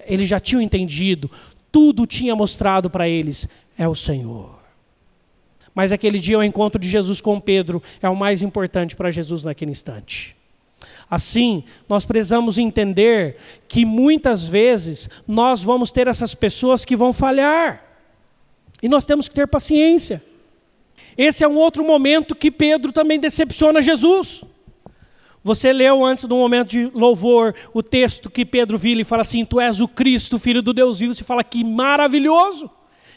[0.06, 1.28] Eles já tinham entendido,
[1.74, 4.60] tudo tinha mostrado para eles: é o Senhor.
[5.74, 9.42] Mas aquele dia, o encontro de Jesus com Pedro é o mais importante para Jesus
[9.42, 10.36] naquele instante.
[11.10, 17.82] Assim, nós precisamos entender que muitas vezes nós vamos ter essas pessoas que vão falhar.
[18.80, 20.22] E nós temos que ter paciência.
[21.18, 24.44] Esse é um outro momento que Pedro também decepciona Jesus.
[25.44, 29.44] Você leu antes do momento de louvor o texto que Pedro vira e fala assim:
[29.44, 31.12] Tu és o Cristo, filho do Deus vivo.
[31.12, 32.70] Você fala que maravilhoso.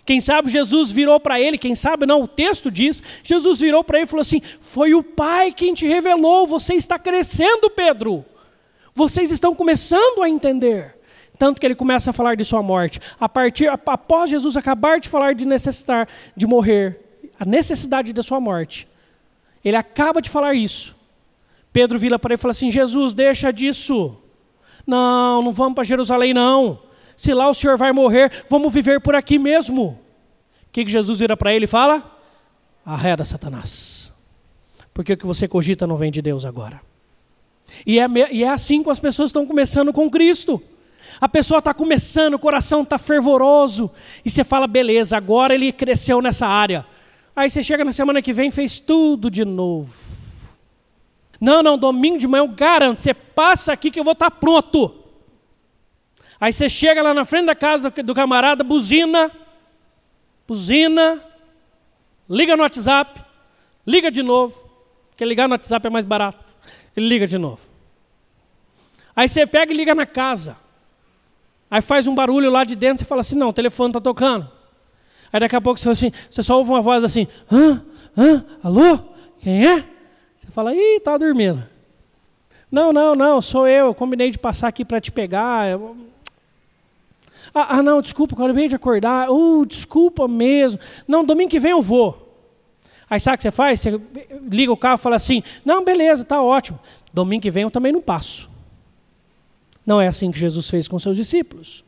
[0.05, 3.99] Quem sabe Jesus virou para ele, quem sabe não, o texto diz: Jesus virou para
[3.99, 8.25] ele e falou assim: Foi o Pai quem te revelou, você está crescendo, Pedro.
[8.93, 10.97] Vocês estão começando a entender.
[11.37, 12.99] Tanto que ele começa a falar de sua morte.
[13.19, 16.99] A partir, após Jesus acabar de falar de necessitar de morrer,
[17.39, 18.87] a necessidade da sua morte.
[19.63, 20.96] Ele acaba de falar isso.
[21.71, 24.17] Pedro vira para ele e fala assim: Jesus, deixa disso.
[24.85, 26.79] Não, não vamos para Jerusalém, não.
[27.15, 29.99] Se lá o senhor vai morrer, vamos viver por aqui mesmo.
[30.67, 32.19] O que, que Jesus vira para ele e fala?
[32.85, 34.13] Arreda Satanás.
[34.93, 36.81] porque o que você cogita não vem de Deus agora.
[37.85, 40.61] E é, e é assim que as pessoas estão começando com Cristo.
[41.19, 43.89] A pessoa está começando, o coração está fervoroso,
[44.23, 46.85] e você fala, beleza, agora ele cresceu nessa área.
[47.35, 50.06] Aí você chega na semana que vem fez tudo de novo.
[51.39, 54.35] Não, não, domingo de manhã eu garanto, você passa aqui que eu vou estar tá
[54.35, 54.93] pronto.
[56.39, 59.31] Aí você chega lá na frente da casa do camarada, buzina,
[60.47, 61.21] buzina,
[62.29, 63.23] liga no WhatsApp,
[63.85, 64.55] liga de novo,
[65.09, 66.53] porque ligar no WhatsApp é mais barato.
[66.95, 67.59] Ele liga de novo.
[69.15, 70.57] Aí você pega e liga na casa.
[71.69, 74.49] Aí faz um barulho lá de dentro, você fala assim, não, o telefone está tocando.
[75.33, 77.83] Aí daqui a pouco você fala assim, você só ouve uma voz assim, hã?
[78.17, 78.45] Hã?
[78.63, 78.99] Alô?
[79.39, 79.96] Quem é?
[80.57, 81.63] Fala, ih, tá dormindo.
[82.71, 85.77] Não, não, não, sou eu, combinei de passar aqui para te pegar.
[87.53, 89.29] Ah, ah, não, desculpa, acabei de acordar.
[89.29, 90.79] Uh, desculpa mesmo.
[91.07, 92.41] Não, domingo que vem eu vou.
[93.07, 93.81] Aí sabe o que você faz?
[93.81, 94.01] Você
[94.49, 96.79] liga o carro e fala assim: Não, beleza, tá ótimo.
[97.13, 98.49] Domingo que vem eu também não passo.
[99.85, 101.85] Não é assim que Jesus fez com seus discípulos.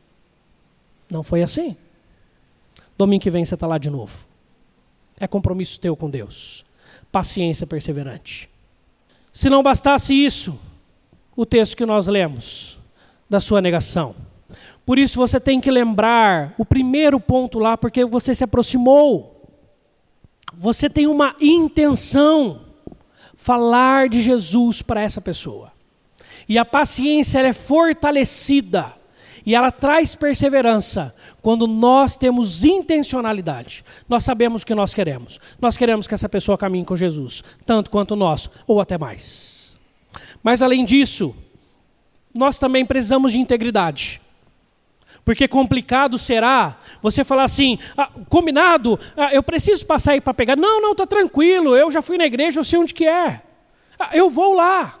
[1.10, 1.76] Não foi assim.
[2.96, 4.16] Domingo que vem você está lá de novo.
[5.18, 6.64] É compromisso teu com Deus.
[7.10, 8.48] Paciência perseverante.
[9.40, 10.60] Se não bastasse isso,
[11.34, 12.78] o texto que nós lemos
[13.26, 14.14] da sua negação.
[14.84, 19.48] Por isso você tem que lembrar o primeiro ponto lá, porque você se aproximou.
[20.52, 22.66] Você tem uma intenção
[23.34, 25.72] falar de Jesus para essa pessoa.
[26.46, 28.94] E a paciência é fortalecida
[29.44, 33.84] e ela traz perseverança quando nós temos intencionalidade.
[34.08, 35.40] Nós sabemos o que nós queremos.
[35.60, 39.78] Nós queremos que essa pessoa caminhe com Jesus, tanto quanto nós, ou até mais.
[40.42, 41.34] Mas além disso,
[42.34, 44.20] nós também precisamos de integridade.
[45.24, 50.56] Porque complicado será você falar assim, ah, combinado, ah, eu preciso passar aí para pegar.
[50.56, 53.42] Não, não, está tranquilo, eu já fui na igreja, eu sei onde que é.
[53.98, 54.99] Ah, eu vou lá.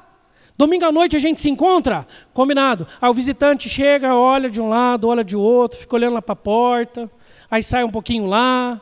[0.60, 2.86] Domingo à noite a gente se encontra, combinado.
[3.00, 6.34] Aí o visitante chega, olha de um lado, olha de outro, fica olhando lá para
[6.34, 7.10] a porta,
[7.50, 8.78] aí sai um pouquinho lá.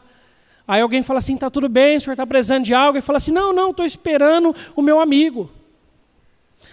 [0.67, 2.99] Aí alguém fala assim, está tudo bem, o senhor está precisando de algo?
[2.99, 5.49] E fala assim, não, não, estou esperando o meu amigo.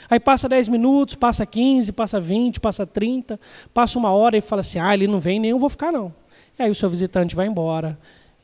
[0.09, 3.39] Aí passa 10 minutos, passa 15, passa 20, passa 30,
[3.71, 6.11] passa uma hora e fala assim: ah, ele não vem, nem eu vou ficar não.
[6.57, 7.95] E aí o seu visitante vai embora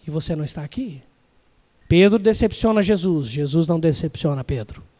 [0.07, 1.01] e você não está aqui.
[1.87, 4.90] Pedro decepciona Jesus, Jesus não decepciona Pedro.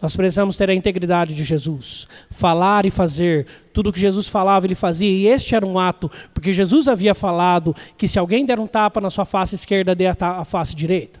[0.00, 4.74] Nós precisamos ter a integridade de Jesus, falar e fazer tudo que Jesus falava, ele
[4.74, 8.66] fazia, e este era um ato, porque Jesus havia falado que se alguém der um
[8.66, 11.20] tapa na sua face esquerda, dê a face direita.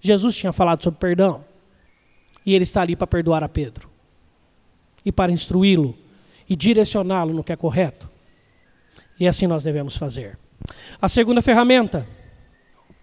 [0.00, 1.44] Jesus tinha falado sobre perdão.
[2.46, 3.90] E ele está ali para perdoar a Pedro
[5.04, 5.94] e para instruí-lo
[6.48, 8.08] e direcioná-lo no que é correto.
[9.20, 10.38] E assim nós devemos fazer.
[11.00, 12.06] A segunda ferramenta,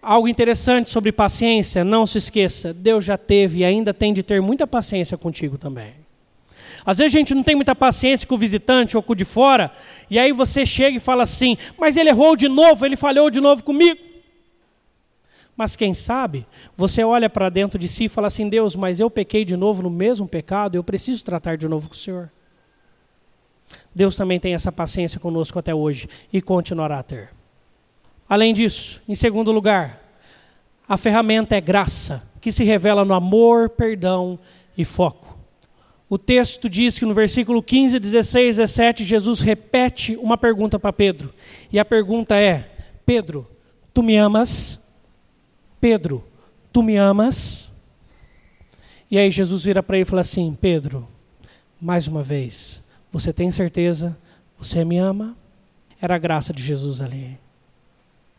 [0.06, 4.40] algo interessante sobre paciência, não se esqueça, Deus já teve e ainda tem de ter
[4.40, 5.94] muita paciência contigo também.
[6.84, 9.24] Às vezes a gente não tem muita paciência com o visitante ou com o de
[9.24, 9.72] fora,
[10.08, 13.40] e aí você chega e fala assim: Mas ele errou de novo, ele falhou de
[13.40, 14.00] novo comigo.
[15.56, 19.10] Mas quem sabe, você olha para dentro de si e fala assim: Deus, mas eu
[19.10, 22.30] pequei de novo no mesmo pecado, eu preciso tratar de novo com o Senhor.
[23.92, 27.30] Deus também tem essa paciência conosco até hoje e continuará a ter.
[28.28, 30.02] Além disso, em segundo lugar,
[30.88, 34.38] a ferramenta é graça, que se revela no amor, perdão
[34.76, 35.36] e foco.
[36.08, 41.34] O texto diz que no versículo 15, 16, 17, Jesus repete uma pergunta para Pedro.
[41.72, 42.70] E a pergunta é:
[43.04, 43.46] Pedro,
[43.92, 44.80] tu me amas?
[45.80, 46.24] Pedro,
[46.72, 47.70] tu me amas?
[49.10, 51.08] E aí Jesus vira para ele e fala assim: Pedro,
[51.80, 54.16] mais uma vez, você tem certeza?
[54.58, 55.36] Você me ama?
[56.00, 57.36] Era a graça de Jesus ali.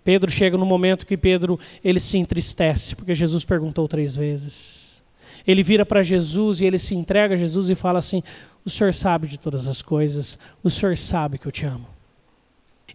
[0.08, 5.04] Pedro chega no momento que Pedro ele se entristece, porque Jesus perguntou três vezes.
[5.46, 8.24] Ele vira para Jesus e ele se entrega a Jesus e fala assim:
[8.63, 11.89] O Senhor sabe de todas as coisas, o Senhor sabe que eu te amo.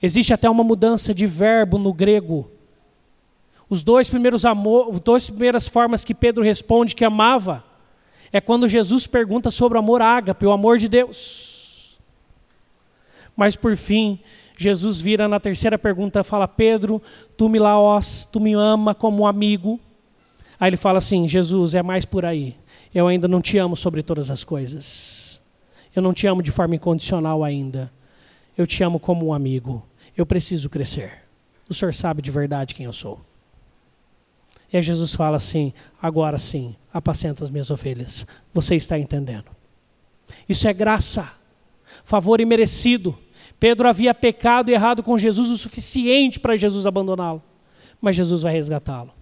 [0.00, 2.50] Existe até uma mudança de verbo no grego
[3.68, 7.62] os dois primeiros amor, duas primeiras formas que Pedro responde que amava
[8.32, 12.00] é quando Jesus pergunta sobre o amor ágape, o amor de Deus.
[13.36, 14.18] Mas por fim,
[14.62, 17.02] Jesus vira na terceira pergunta fala: Pedro,
[17.36, 19.78] tu me laós, tu me ama como amigo.
[20.58, 22.56] Aí ele fala assim: Jesus, é mais por aí.
[22.94, 25.40] Eu ainda não te amo sobre todas as coisas.
[25.94, 27.92] Eu não te amo de forma incondicional ainda.
[28.56, 29.84] Eu te amo como um amigo.
[30.16, 31.22] Eu preciso crescer.
[31.68, 33.20] O Senhor sabe de verdade quem eu sou.
[34.72, 38.26] E aí Jesus fala assim: agora sim, apacenta as minhas ovelhas.
[38.54, 39.46] Você está entendendo?
[40.48, 41.30] Isso é graça,
[42.04, 43.18] favor imerecido.
[43.62, 47.40] Pedro havia pecado e errado com Jesus o suficiente para Jesus abandoná-lo,
[48.00, 49.12] mas Jesus vai resgatá-lo.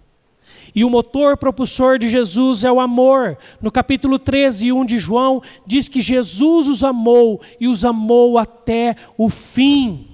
[0.73, 3.37] E o motor propulsor de Jesus é o amor.
[3.61, 8.95] No capítulo 13, 1 de João, diz que Jesus os amou e os amou até
[9.15, 10.07] o fim.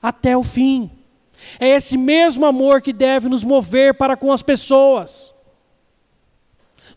[0.00, 0.88] Até o fim.
[1.58, 5.31] É esse mesmo amor que deve nos mover para com as pessoas.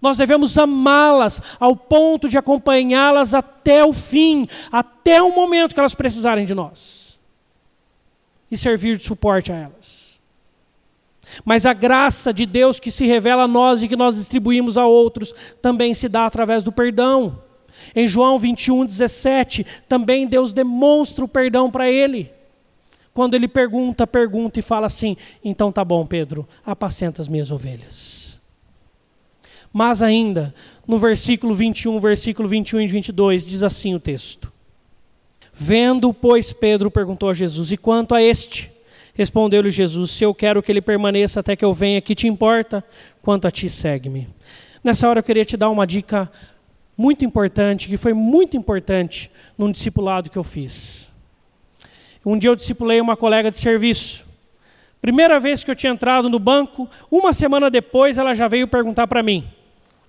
[0.02, 5.96] Nós devemos amá-las ao ponto de acompanhá-las até o fim, até o momento que elas
[5.96, 7.20] precisarem de nós.
[8.50, 10.20] E servir de suporte a elas.
[11.44, 14.86] Mas a graça de Deus que se revela a nós e que nós distribuímos a
[14.86, 17.42] outros também se dá através do perdão.
[17.96, 22.32] Em João 21, 17, também Deus demonstra o perdão para ele.
[23.14, 28.25] Quando ele pergunta, pergunta e fala assim: então tá bom, Pedro, apacenta as minhas ovelhas.
[29.78, 30.56] Mas ainda,
[30.88, 34.50] no versículo 21, versículo 21 e 22, diz assim o texto:
[35.54, 38.72] Vendo, pois, Pedro perguntou a Jesus: E quanto a este?
[39.14, 42.82] Respondeu-lhe Jesus: Se eu quero que ele permaneça até que eu venha, que te importa?
[43.22, 44.30] Quanto a ti, segue-me.
[44.82, 46.32] Nessa hora eu queria te dar uma dica
[46.98, 51.12] muito importante, que foi muito importante num discipulado que eu fiz.
[52.26, 54.26] Um dia eu discipulei uma colega de serviço.
[55.02, 59.06] Primeira vez que eu tinha entrado no banco, uma semana depois ela já veio perguntar
[59.06, 59.44] para mim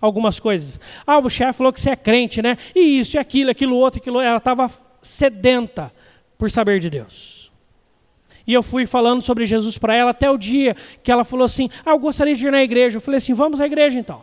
[0.01, 0.81] algumas coisas.
[1.07, 2.57] Ah, o chefe falou que você é crente, né?
[2.75, 4.21] E isso, e aquilo, aquilo outro, aquilo.
[4.21, 4.71] Ela estava
[5.03, 5.93] sedenta
[6.39, 7.51] por saber de Deus.
[8.47, 11.69] E eu fui falando sobre Jesus para ela até o dia que ela falou assim:
[11.85, 12.99] Ah, eu gostaria de ir na igreja.
[12.99, 14.23] Eu falei assim: Vamos à igreja então.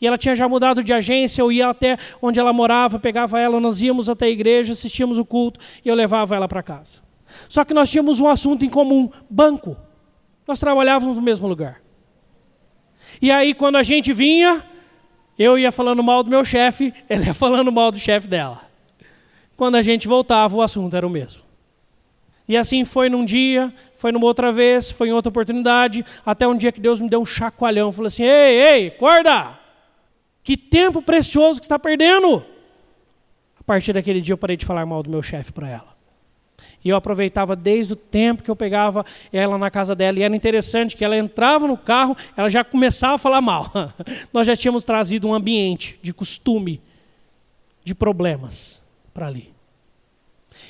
[0.00, 3.60] E ela tinha já mudado de agência, eu ia até onde ela morava, pegava ela,
[3.60, 7.00] nós íamos até a igreja, assistíamos o culto e eu levava ela para casa.
[7.48, 9.76] Só que nós tínhamos um assunto em comum: banco.
[10.46, 11.83] Nós trabalhávamos no mesmo lugar.
[13.20, 14.64] E aí, quando a gente vinha,
[15.38, 18.62] eu ia falando mal do meu chefe, ela ia falando mal do chefe dela.
[19.56, 21.42] Quando a gente voltava, o assunto era o mesmo.
[22.46, 26.56] E assim foi num dia, foi numa outra vez, foi em outra oportunidade, até um
[26.56, 29.58] dia que Deus me deu um chacoalhão, falou assim: "Ei, ei, acorda!
[30.42, 32.44] Que tempo precioso que está perdendo!"
[33.58, 35.93] A partir daquele dia eu parei de falar mal do meu chefe para ela.
[36.84, 40.18] E eu aproveitava desde o tempo que eu pegava ela na casa dela.
[40.18, 43.72] E era interessante que ela entrava no carro, ela já começava a falar mal.
[44.32, 46.82] Nós já tínhamos trazido um ambiente de costume,
[47.82, 48.82] de problemas
[49.14, 49.54] para ali.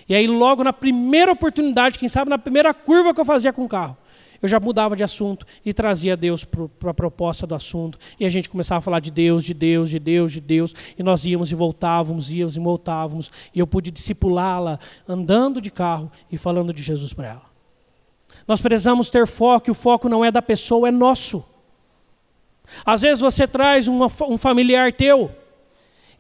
[0.08, 3.64] E aí, logo na primeira oportunidade, quem sabe na primeira curva que eu fazia com
[3.64, 3.96] o carro,
[4.44, 7.98] eu já mudava de assunto e trazia Deus para a proposta do assunto.
[8.20, 10.74] E a gente começava a falar de Deus, de Deus, de Deus, de Deus.
[10.98, 13.32] E nós íamos e voltávamos, íamos e voltávamos.
[13.54, 14.78] E eu pude discipulá-la
[15.08, 17.42] andando de carro e falando de Jesus para ela.
[18.46, 21.42] Nós precisamos ter foco, e o foco não é da pessoa, é nosso.
[22.84, 25.30] Às vezes você traz uma, um familiar teu,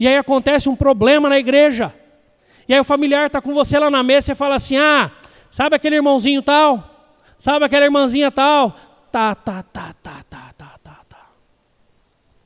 [0.00, 1.94] e aí acontece um problema na igreja.
[2.66, 5.10] E aí o familiar está com você lá na mesa e fala assim: ah,
[5.50, 6.93] sabe aquele irmãozinho tal?
[7.44, 8.70] Sabe aquela irmãzinha tal?
[9.12, 11.30] Tá, tá, tá, tá, tá, tá, tá, tá.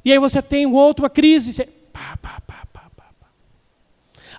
[0.05, 1.53] E aí você tem outra crise.
[1.53, 1.67] Você...
[1.67, 3.27] Pá, pá, pá, pá, pá, pá.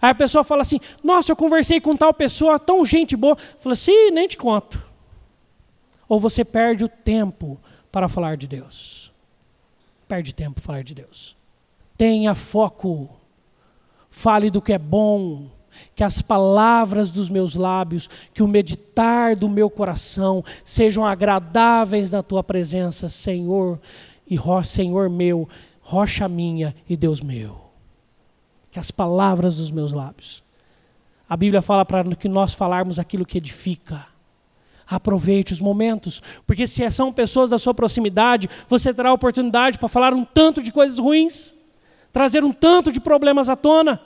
[0.02, 3.38] Aí a pessoa fala assim: nossa, eu conversei com tal pessoa, tão gente boa.
[3.60, 4.86] Fala assim: nem te conto.
[6.10, 7.58] Ou você perde o tempo
[7.90, 9.14] para falar de Deus.
[10.10, 11.38] Perde tempo para falar de Deus.
[11.98, 13.10] Tenha foco.
[14.10, 15.50] Fale do que é bom
[15.96, 22.24] que as palavras dos meus lábios, que o meditar do meu coração sejam agradáveis na
[22.24, 23.80] tua presença, Senhor,
[24.28, 25.48] e ro Senhor meu,
[25.82, 27.70] rocha minha e Deus meu.
[28.72, 30.44] Que as palavras dos meus lábios.
[31.28, 34.06] A Bíblia fala para que nós falarmos aquilo que edifica.
[34.88, 40.14] Aproveite os momentos, porque se são pessoas da sua proximidade, você terá oportunidade para falar
[40.14, 41.54] um tanto de coisas ruins,
[42.12, 44.02] trazer um tanto de problemas à tona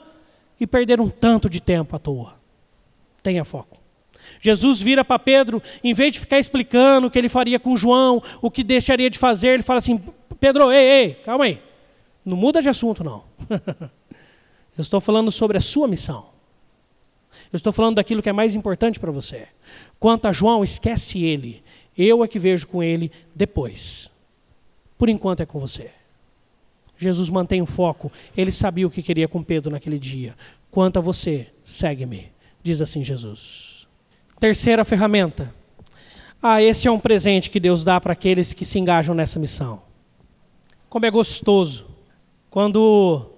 [0.58, 2.34] e perder um tanto de tempo à toa.
[3.22, 3.78] Tenha foco.
[4.40, 8.22] Jesus vira para Pedro, em vez de ficar explicando o que ele faria com João,
[8.40, 10.00] o que deixaria de fazer, ele fala assim:
[10.40, 11.60] Pedro, ei, ei, calma aí.
[12.24, 13.24] Não muda de assunto, não.
[14.76, 16.26] Eu estou falando sobre a sua missão.
[17.52, 19.46] Eu estou falando daquilo que é mais importante para você.
[20.00, 21.62] Quanto a João, esquece ele.
[21.96, 24.10] Eu é que vejo com ele depois.
[24.98, 25.92] Por enquanto é com você.
[26.96, 28.10] Jesus mantém o foco.
[28.36, 30.34] Ele sabia o que queria com Pedro naquele dia.
[30.70, 33.86] Quanto a você, segue-me, diz assim Jesus.
[34.40, 35.54] Terceira ferramenta.
[36.42, 39.82] Ah, esse é um presente que Deus dá para aqueles que se engajam nessa missão.
[40.88, 41.86] Como é gostoso
[42.50, 43.30] quando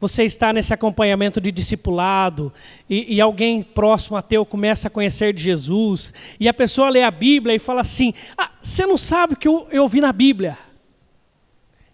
[0.00, 2.52] você está nesse acompanhamento de discipulado
[2.88, 7.02] e, e, alguém próximo a teu começa a conhecer de Jesus e a pessoa lê
[7.02, 10.12] a Bíblia e fala assim: ah, você não sabe o que eu, eu vi na
[10.12, 10.58] Bíblia.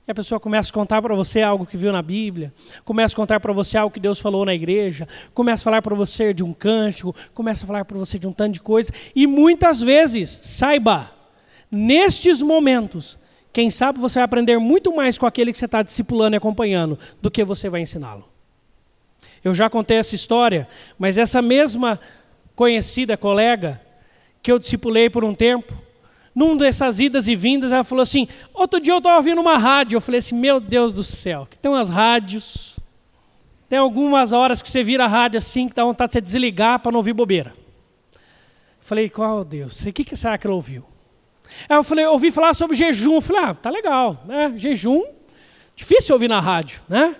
[0.06, 2.52] E a pessoa começa a contar para você algo que viu na Bíblia,
[2.84, 5.94] começa a contar para você algo que Deus falou na igreja, começa a falar para
[5.94, 8.92] você de um cântico, começa a falar para você de um tanto de coisa.
[9.14, 11.10] E muitas vezes, saiba,
[11.70, 13.18] nestes momentos,
[13.50, 16.98] quem sabe você vai aprender muito mais com aquele que você está discipulando e acompanhando
[17.22, 18.28] do que você vai ensiná-lo.
[19.42, 21.98] Eu já contei essa história, mas essa mesma
[22.54, 23.80] conhecida colega
[24.42, 25.74] que eu discipulei por um tempo,
[26.34, 29.96] num dessas idas e vindas, ela falou assim: outro dia eu estava ouvindo uma rádio.
[29.96, 32.76] Eu falei assim: meu Deus do céu, que tem umas rádios.
[33.68, 36.80] Tem algumas horas que você vira a rádio assim, que dá vontade de você desligar
[36.80, 37.54] para não ouvir bobeira.
[38.14, 38.20] Eu
[38.80, 39.82] falei: qual Deus?
[39.82, 40.84] O que, que será que ela ouviu?
[41.68, 43.14] Aí eu falei: ouvi falar sobre jejum.
[43.14, 44.52] Eu falei: ah, tá legal, né?
[44.56, 45.04] Jejum,
[45.76, 47.14] difícil ouvir na rádio, né?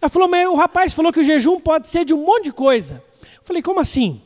[0.00, 2.52] Ela falou: mas o rapaz falou que o jejum pode ser de um monte de
[2.52, 3.02] coisa.
[3.22, 4.20] Eu falei: como assim?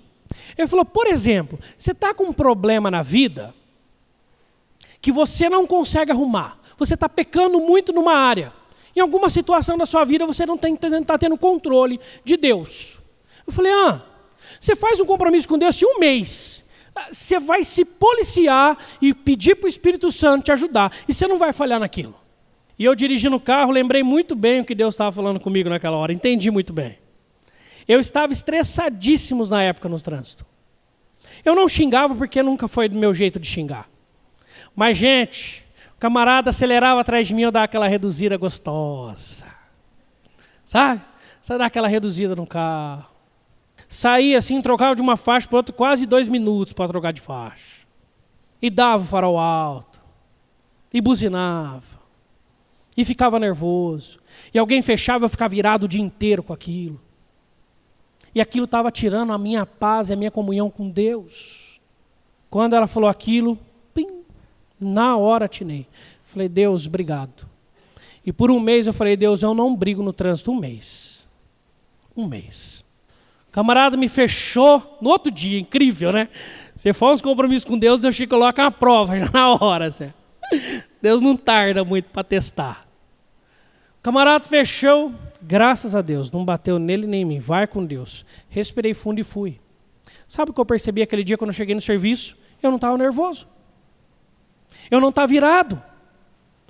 [0.56, 3.54] Ele falou: por exemplo, você está com um problema na vida
[5.06, 6.58] que você não consegue arrumar.
[6.76, 8.52] Você está pecando muito numa área.
[8.96, 12.98] Em alguma situação da sua vida você não está tendo controle de Deus.
[13.46, 14.02] Eu falei, ah,
[14.58, 16.64] você faz um compromisso com Deus de um mês.
[17.08, 20.90] Você vai se policiar e pedir para o Espírito Santo te ajudar.
[21.06, 22.16] E você não vai falhar naquilo.
[22.76, 25.96] E eu dirigindo o carro, lembrei muito bem o que Deus estava falando comigo naquela
[25.96, 26.12] hora.
[26.12, 26.98] Entendi muito bem.
[27.86, 30.44] Eu estava estressadíssimo na época no trânsito.
[31.44, 33.88] Eu não xingava porque nunca foi do meu jeito de xingar.
[34.76, 35.64] Mas, gente,
[35.96, 39.46] o camarada acelerava atrás de mim, eu dava aquela reduzida gostosa.
[40.66, 41.00] Sabe?
[41.40, 43.06] Você dá aquela reduzida no carro.
[43.88, 47.86] Saía assim, trocava de uma faixa para outra, quase dois minutos para trocar de faixa.
[48.60, 49.98] E dava o farol alto.
[50.92, 51.96] E buzinava.
[52.96, 54.18] E ficava nervoso.
[54.52, 57.00] E alguém fechava, eu ficava virado o dia inteiro com aquilo.
[58.34, 61.80] E aquilo estava tirando a minha paz e a minha comunhão com Deus.
[62.50, 63.58] Quando ela falou aquilo,
[64.80, 65.86] na hora atinei.
[66.24, 67.46] Falei, Deus, obrigado.
[68.24, 70.50] E por um mês eu falei, Deus, eu não brigo no trânsito.
[70.50, 71.26] Um mês.
[72.16, 72.84] Um mês.
[73.48, 76.28] O camarada me fechou no outro dia, incrível, né?
[76.74, 79.86] Você faz uns compromissos com Deus, Deus te coloca uma prova já na hora.
[79.86, 80.12] Assim.
[81.00, 82.86] Deus não tarda muito para testar.
[83.98, 87.38] O camarada fechou, graças a Deus, não bateu nele nem em mim.
[87.38, 88.26] Vai com Deus.
[88.48, 89.58] Respirei fundo e fui.
[90.28, 92.36] Sabe o que eu percebi aquele dia quando eu cheguei no serviço?
[92.62, 93.46] Eu não estava nervoso.
[94.90, 95.82] Eu não estava virado.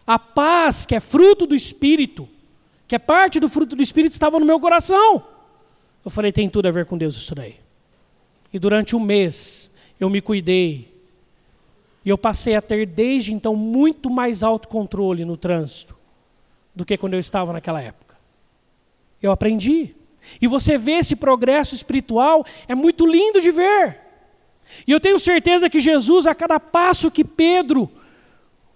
[0.06, 2.28] A paz, que é fruto do Espírito,
[2.86, 5.24] que é parte do fruto do Espírito, estava no meu coração.
[6.04, 7.56] Eu falei, tem tudo a ver com Deus isso daí.
[8.52, 10.94] E durante um mês eu me cuidei.
[12.04, 15.96] E eu passei a ter desde então muito mais autocontrole no trânsito
[16.74, 18.14] do que quando eu estava naquela época.
[19.20, 19.94] Eu aprendi.
[20.40, 23.98] E você vê esse progresso espiritual, é muito lindo de ver.
[24.86, 27.90] E eu tenho certeza que Jesus, a cada passo que Pedro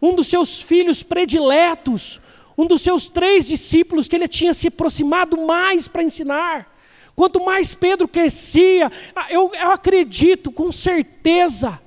[0.01, 2.20] um dos seus filhos prediletos,
[2.57, 6.70] um dos seus três discípulos que ele tinha se aproximado mais para ensinar.
[7.14, 11.80] Quanto mais Pedro crescia, ah, eu, eu acredito com certeza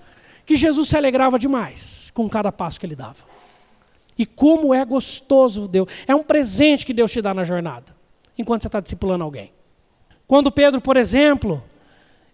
[0.45, 3.33] que Jesus se alegrava demais com cada passo que ele dava.
[4.17, 5.89] E como é gostoso Deus.
[6.07, 7.95] É um presente que Deus te dá na jornada,
[8.37, 9.51] enquanto você está discipulando alguém.
[10.27, 11.63] Quando Pedro, por exemplo,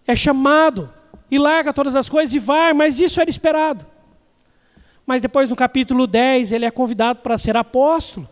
[0.06, 0.92] é chamado
[1.30, 3.86] e larga todas as coisas e vai, mas isso era esperado.
[5.10, 8.28] Mas depois no capítulo 10 ele é convidado para ser apóstolo.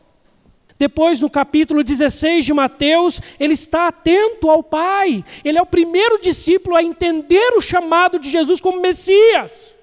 [0.79, 5.25] Depois, no capítulo 16 de Mateus, ele está atento ao Pai.
[5.45, 9.77] Ele é o primeiro discípulo a entender o chamado de Jesus como Messias.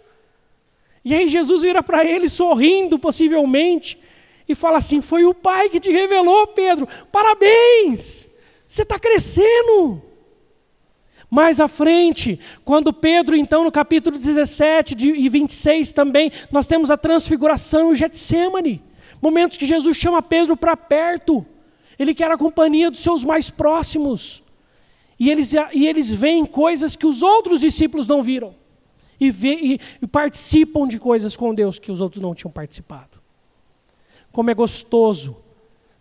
[1.04, 4.00] E aí Jesus vira para ele sorrindo, possivelmente,
[4.48, 6.88] e fala assim: Foi o Pai que te revelou, Pedro.
[7.12, 8.30] Parabéns!
[8.66, 10.02] Você está crescendo.
[11.36, 16.95] Mais à frente, quando Pedro, então, no capítulo 17 e 26 também, nós temos a
[16.95, 18.81] transfiguração e o Getsemane.
[19.21, 21.45] Momentos que Jesus chama Pedro para perto.
[21.99, 24.41] Ele quer a companhia dos seus mais próximos.
[25.19, 28.55] E eles, e eles veem coisas que os outros discípulos não viram.
[29.19, 33.19] E, vê, e, e participam de coisas com Deus que os outros não tinham participado.
[34.31, 35.36] Como é gostoso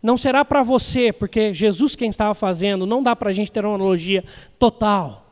[0.01, 3.65] não será para você, porque Jesus quem estava fazendo, não dá para a gente ter
[3.65, 4.23] uma analogia
[4.59, 5.24] total.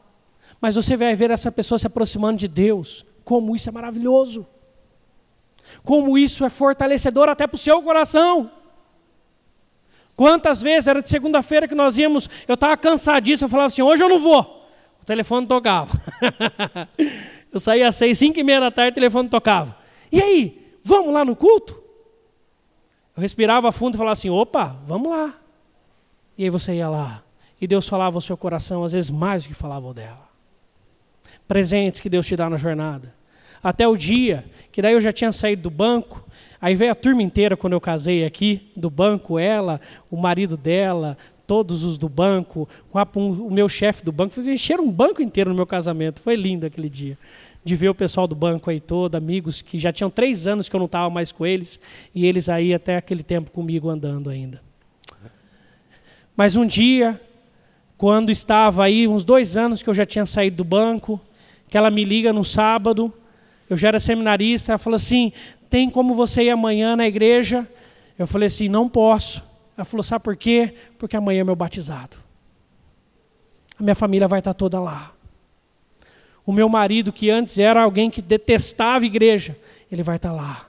[0.62, 4.46] Mas você vai ver essa pessoa se aproximando de Deus, como isso é maravilhoso.
[5.82, 8.48] Como isso é fortalecedor até para o seu coração.
[10.14, 14.04] Quantas vezes era de segunda-feira que nós íamos, eu estava cansadíssimo, eu falava assim, hoje
[14.04, 14.68] eu não vou.
[15.02, 16.00] O telefone tocava.
[17.52, 19.76] eu saía às seis, cinco e meia da tarde, o telefone tocava.
[20.12, 21.82] E aí, vamos lá no culto?
[23.16, 25.34] Eu respirava fundo e falava assim: opa, vamos lá.
[26.38, 27.24] E aí você ia lá.
[27.60, 30.31] E Deus falava ao seu coração, às vezes mais do que falava dela.
[31.52, 33.12] Presentes que Deus te dá na jornada.
[33.62, 34.42] Até o dia
[34.72, 36.26] que daí eu já tinha saído do banco,
[36.58, 39.78] aí veio a turma inteira quando eu casei aqui, do banco, ela,
[40.10, 42.66] o marido dela, todos os do banco,
[43.14, 46.22] o meu chefe do banco, encheram um banco inteiro no meu casamento.
[46.22, 47.18] Foi lindo aquele dia.
[47.64, 50.74] de ver o pessoal do banco aí todo, amigos que já tinham três anos que
[50.74, 51.78] eu não estava mais com eles,
[52.14, 54.60] e eles aí até aquele tempo comigo andando ainda.
[56.36, 57.20] Mas um dia,
[57.96, 61.20] quando estava aí, uns dois anos que eu já tinha saído do banco,
[61.72, 63.10] que ela me liga no sábado,
[63.68, 65.32] eu já era seminarista, ela falou assim:
[65.70, 67.66] tem como você ir amanhã na igreja?
[68.18, 69.42] Eu falei assim: não posso.
[69.74, 70.74] Ela falou: sabe por quê?
[70.98, 72.18] Porque amanhã é meu batizado.
[73.80, 75.14] A minha família vai estar toda lá.
[76.44, 79.56] O meu marido, que antes era alguém que detestava igreja,
[79.90, 80.68] ele vai estar lá.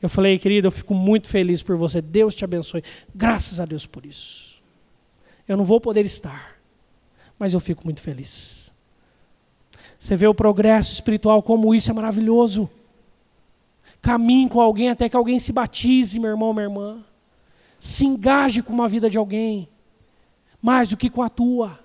[0.00, 2.00] Eu falei, querida, eu fico muito feliz por você.
[2.00, 2.82] Deus te abençoe.
[3.14, 4.58] Graças a Deus por isso.
[5.46, 6.56] Eu não vou poder estar,
[7.38, 8.67] mas eu fico muito feliz.
[9.98, 12.70] Você vê o progresso espiritual, como isso é maravilhoso.
[14.00, 17.04] Caminhe com alguém até que alguém se batize, meu irmão, minha irmã.
[17.78, 19.68] Se engaje com uma vida de alguém,
[20.62, 21.78] mais do que com a tua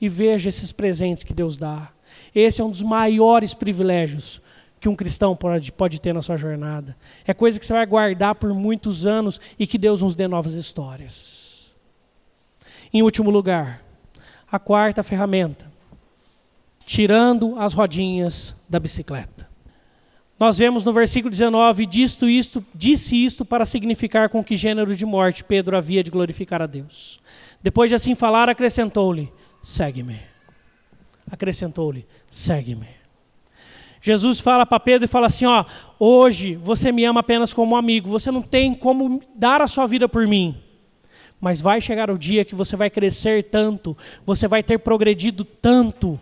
[0.00, 1.90] e veja esses presentes que Deus dá.
[2.34, 4.40] Esse é um dos maiores privilégios
[4.78, 6.96] que um cristão pode, pode ter na sua jornada.
[7.26, 10.52] É coisa que você vai guardar por muitos anos e que Deus nos dê novas
[10.52, 11.74] histórias.
[12.92, 13.82] Em último lugar,
[14.50, 15.70] a quarta ferramenta,
[16.86, 19.46] tirando as rodinhas da bicicleta.
[20.38, 25.04] Nós vemos no versículo 19, disto isto, disse isto para significar com que gênero de
[25.04, 27.20] morte Pedro havia de glorificar a Deus.
[27.60, 29.32] Depois de assim falar, acrescentou-lhe:
[29.62, 30.20] segue-me.
[31.28, 32.88] Acrescentou-lhe: segue-me.
[34.00, 35.64] Jesus fala para Pedro e fala assim: ó,
[35.98, 40.08] hoje você me ama apenas como amigo, você não tem como dar a sua vida
[40.08, 40.54] por mim.
[41.40, 46.20] Mas vai chegar o dia que você vai crescer tanto, você vai ter progredido tanto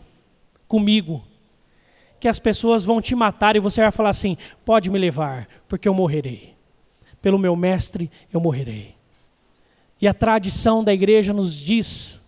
[0.75, 1.23] comigo,
[2.19, 5.89] que as pessoas vão te matar e você vai falar assim: pode me levar, porque
[5.89, 6.53] eu morrerei.
[7.23, 8.97] Pelo meu mestre eu morrerei.
[10.01, 12.21] E a tradição da igreja nos diz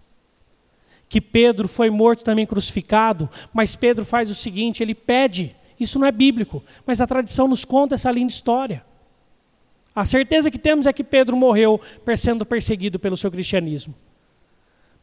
[1.08, 6.06] que Pedro foi morto também crucificado, mas Pedro faz o seguinte: ele pede, isso não
[6.06, 8.84] é bíblico, mas a tradição nos conta essa linda história.
[9.92, 11.80] A certeza que temos é que Pedro morreu
[12.16, 13.92] sendo perseguido pelo seu cristianismo.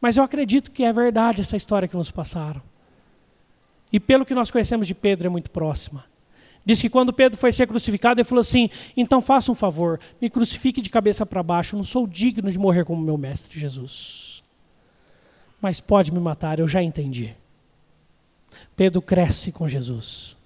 [0.00, 2.62] Mas eu acredito que é verdade essa história que nos passaram.
[3.94, 6.04] E pelo que nós conhecemos de Pedro, é muito próxima.
[6.64, 10.28] Diz que quando Pedro foi ser crucificado, ele falou assim: então faça um favor, me
[10.28, 14.34] crucifique de cabeça para baixo, não sou digno de morrer como meu mestre Jesus
[15.64, 17.34] mas pode me matar, eu já entendi.
[18.76, 20.36] Pedro cresce com Jesus.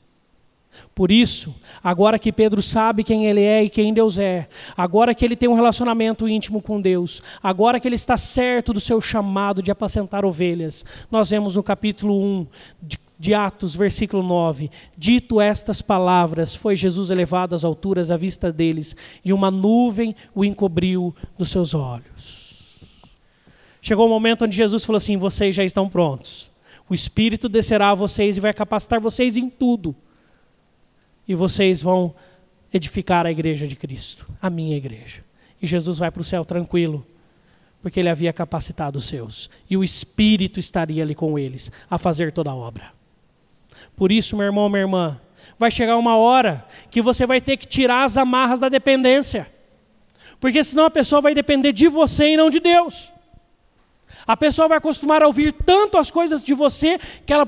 [0.95, 5.25] Por isso, agora que Pedro sabe quem ele é e quem Deus é, agora que
[5.25, 9.61] ele tem um relacionamento íntimo com Deus, agora que ele está certo do seu chamado
[9.61, 12.47] de apacentar ovelhas, nós vemos no capítulo 1
[12.81, 18.53] de, de Atos, versículo 9: Dito estas palavras, foi Jesus elevado às alturas à vista
[18.53, 18.95] deles,
[19.25, 22.79] e uma nuvem o encobriu dos seus olhos.
[23.83, 26.51] Chegou o um momento onde Jesus falou assim: vocês já estão prontos.
[26.89, 29.95] O Espírito descerá a vocês e vai capacitar vocês em tudo.
[31.27, 32.15] E vocês vão
[32.73, 35.23] edificar a igreja de Cristo, a minha igreja.
[35.61, 37.07] E Jesus vai para o céu tranquilo,
[37.83, 39.51] porque ele havia capacitado os seus.
[39.69, 42.98] E o Espírito estaria ali com eles, a fazer toda a obra.
[43.99, 45.21] Por isso, meu irmão, minha irmã,
[45.59, 49.53] vai chegar uma hora que você vai ter que tirar as amarras da dependência.
[50.39, 53.13] Porque senão a pessoa vai depender de você e não de Deus.
[54.25, 57.47] A pessoa vai acostumar a ouvir tanto as coisas de você que ela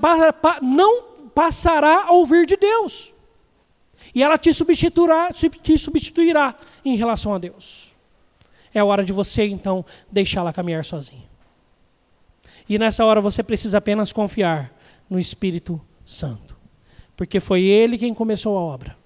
[0.61, 3.15] não passará a ouvir de Deus.
[4.13, 7.95] E ela te substituirá, te substituirá em relação a Deus.
[8.75, 11.29] É a hora de você, então, deixá-la caminhar sozinha.
[12.69, 14.73] E nessa hora você precisa apenas confiar
[15.09, 15.81] no Espírito
[16.11, 16.57] Santo.
[17.17, 18.97] Porque foi Ele quem começou a obra.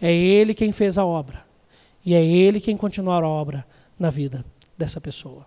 [0.00, 1.44] É Ele quem fez a obra.
[2.04, 3.66] E é Ele quem continuará a obra
[3.98, 4.44] na vida
[4.76, 5.46] dessa pessoa.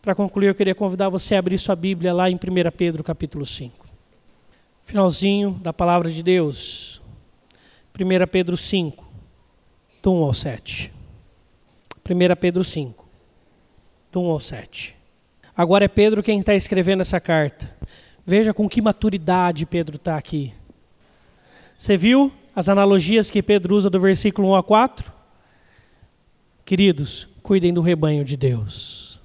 [0.00, 2.38] Para concluir, eu queria convidar você a abrir sua Bíblia lá em 1
[2.76, 3.86] Pedro capítulo 5.
[4.84, 7.02] Finalzinho da palavra de Deus.
[7.98, 9.04] 1 Pedro 5,
[10.02, 10.92] do 1 ao 7.
[12.08, 13.08] 1 Pedro 5,
[14.12, 14.96] do 1 ao 7.
[15.56, 17.74] Agora é Pedro quem está escrevendo essa carta.
[18.26, 20.52] Veja com que maturidade Pedro está aqui.
[21.78, 25.12] Você viu as analogias que Pedro usa do versículo 1 a 4?
[26.64, 29.20] Queridos, cuidem do rebanho de Deus.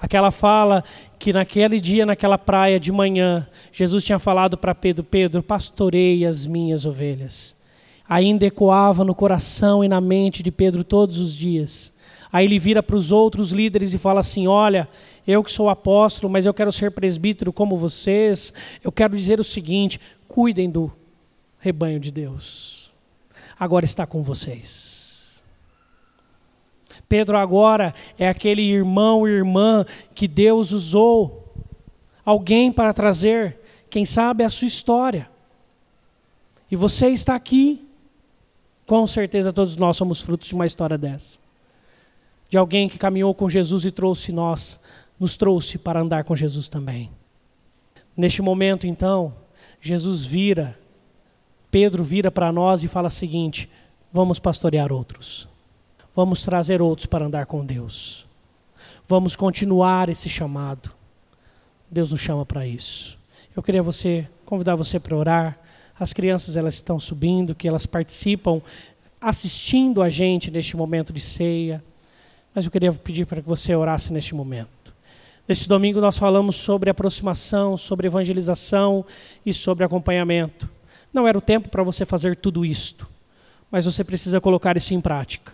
[0.00, 0.82] Aquela fala
[1.16, 6.44] que naquele dia, naquela praia de manhã, Jesus tinha falado para Pedro: Pedro, pastorei as
[6.44, 7.54] minhas ovelhas.
[8.08, 11.92] Ainda ecoava no coração e na mente de Pedro todos os dias.
[12.32, 14.88] Aí ele vira para os outros líderes e fala assim: Olha,
[15.26, 18.52] eu que sou apóstolo, mas eu quero ser presbítero como vocês.
[18.82, 20.92] Eu quero dizer o seguinte: cuidem do
[21.58, 22.94] rebanho de Deus.
[23.58, 25.42] Agora está com vocês.
[27.08, 31.52] Pedro agora é aquele irmão e irmã que Deus usou,
[32.24, 35.30] alguém para trazer Quem sabe a sua história.
[36.70, 37.86] E você está aqui.
[38.84, 41.38] Com certeza todos nós somos frutos de uma história dessa.
[42.48, 44.78] De alguém que caminhou com Jesus e trouxe nós,
[45.18, 47.10] nos trouxe para andar com Jesus também.
[48.16, 49.34] Neste momento, então,
[49.80, 50.78] Jesus vira,
[51.70, 53.68] Pedro vira para nós e fala o seguinte:
[54.12, 55.48] vamos pastorear outros.
[56.14, 58.26] Vamos trazer outros para andar com Deus.
[59.06, 60.90] Vamos continuar esse chamado.
[61.90, 63.18] Deus nos chama para isso.
[63.54, 65.58] Eu queria você convidar você para orar.
[65.98, 68.60] As crianças elas estão subindo, que elas participam
[69.20, 71.84] assistindo a gente neste momento de ceia.
[72.54, 74.75] Mas eu queria pedir para que você orasse neste momento.
[75.48, 79.04] Neste domingo nós falamos sobre aproximação, sobre evangelização
[79.44, 80.68] e sobre acompanhamento.
[81.12, 83.08] Não era o tempo para você fazer tudo isto,
[83.70, 85.52] mas você precisa colocar isso em prática.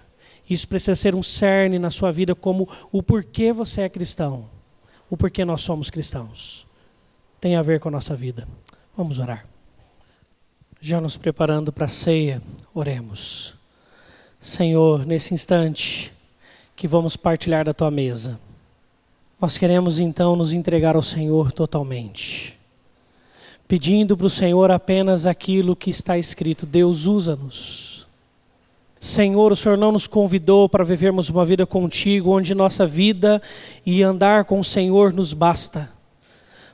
[0.49, 4.47] Isso precisa ser um cerne na sua vida como o porquê você é cristão,
[5.09, 6.67] o porquê nós somos cristãos.
[7.41, 8.49] Tem a ver com a nossa vida.
[8.97, 9.47] Vamos orar.
[10.81, 12.43] Já nos preparando para a ceia,
[12.75, 13.55] oremos.
[14.41, 16.13] Senhor, nesse instante
[16.75, 18.41] que vamos partilhar da tua mesa,
[19.43, 22.57] nós queremos então nos entregar ao Senhor totalmente,
[23.67, 28.07] pedindo para o Senhor apenas aquilo que está escrito: Deus usa-nos.
[29.01, 33.43] Senhor, o Senhor não nos convidou para vivermos uma vida contigo, onde nossa vida
[33.85, 35.91] e andar com o Senhor nos basta.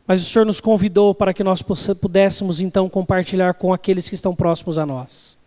[0.07, 4.37] Mas o Senhor nos convidou para que nós pudéssemos então compartilhar com aqueles que estão
[4.37, 5.39] próximos a nós.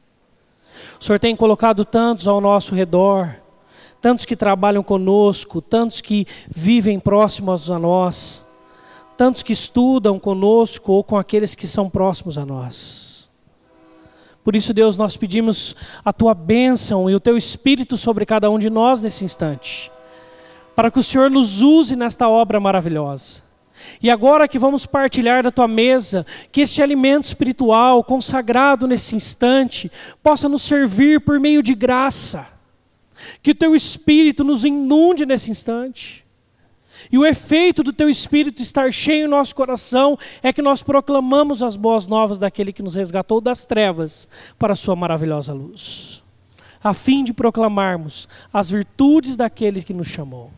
[0.99, 3.35] O Senhor tem colocado tantos ao nosso redor,
[4.01, 8.43] tantos que trabalham conosco, tantos que vivem próximos a nós,
[9.15, 13.29] tantos que estudam conosco ou com aqueles que são próximos a nós.
[14.43, 18.57] Por isso, Deus, nós pedimos a tua bênção e o teu espírito sobre cada um
[18.57, 19.91] de nós nesse instante,
[20.75, 23.43] para que o Senhor nos use nesta obra maravilhosa.
[24.01, 29.91] E agora que vamos partilhar da tua mesa, que este alimento espiritual consagrado nesse instante
[30.23, 32.60] possa nos servir por meio de graça.
[33.41, 36.25] Que o teu espírito nos inunde nesse instante.
[37.11, 41.63] E o efeito do teu espírito estar cheio no nosso coração é que nós proclamamos
[41.63, 44.27] as boas novas daquele que nos resgatou das trevas
[44.59, 46.23] para a sua maravilhosa luz,
[46.83, 50.51] a fim de proclamarmos as virtudes daquele que nos chamou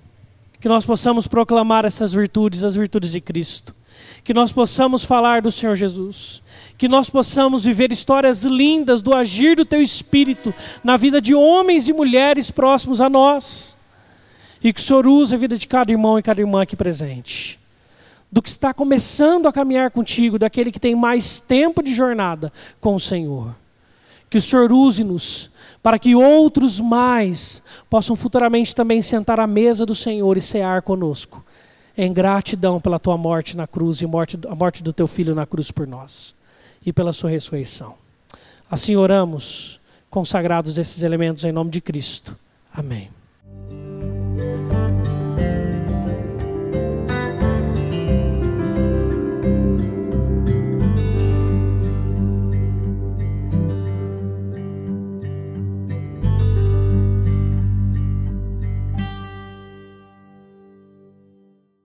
[0.64, 3.76] que nós possamos proclamar essas virtudes, as virtudes de Cristo.
[4.24, 6.42] Que nós possamos falar do Senhor Jesus.
[6.84, 10.54] Que nós possamos viver histórias lindas do agir do Teu Espírito
[10.84, 13.78] na vida de homens e mulheres próximos a nós.
[14.62, 17.58] E que o Senhor use a vida de cada irmão e cada irmã aqui presente.
[18.30, 22.96] Do que está começando a caminhar contigo, daquele que tem mais tempo de jornada com
[22.96, 23.56] o Senhor.
[24.30, 25.50] Que o Senhor use-nos
[25.82, 31.42] para que outros mais possam futuramente também sentar à mesa do Senhor e cear conosco,
[31.98, 35.46] em gratidão pela tua morte na cruz e morte, a morte do teu filho na
[35.46, 36.36] cruz por nós
[36.86, 37.96] e pela sua ressurreição.
[38.70, 39.80] Assim oramos,
[40.10, 42.38] consagrados esses elementos em nome de Cristo.
[42.74, 43.13] Amém.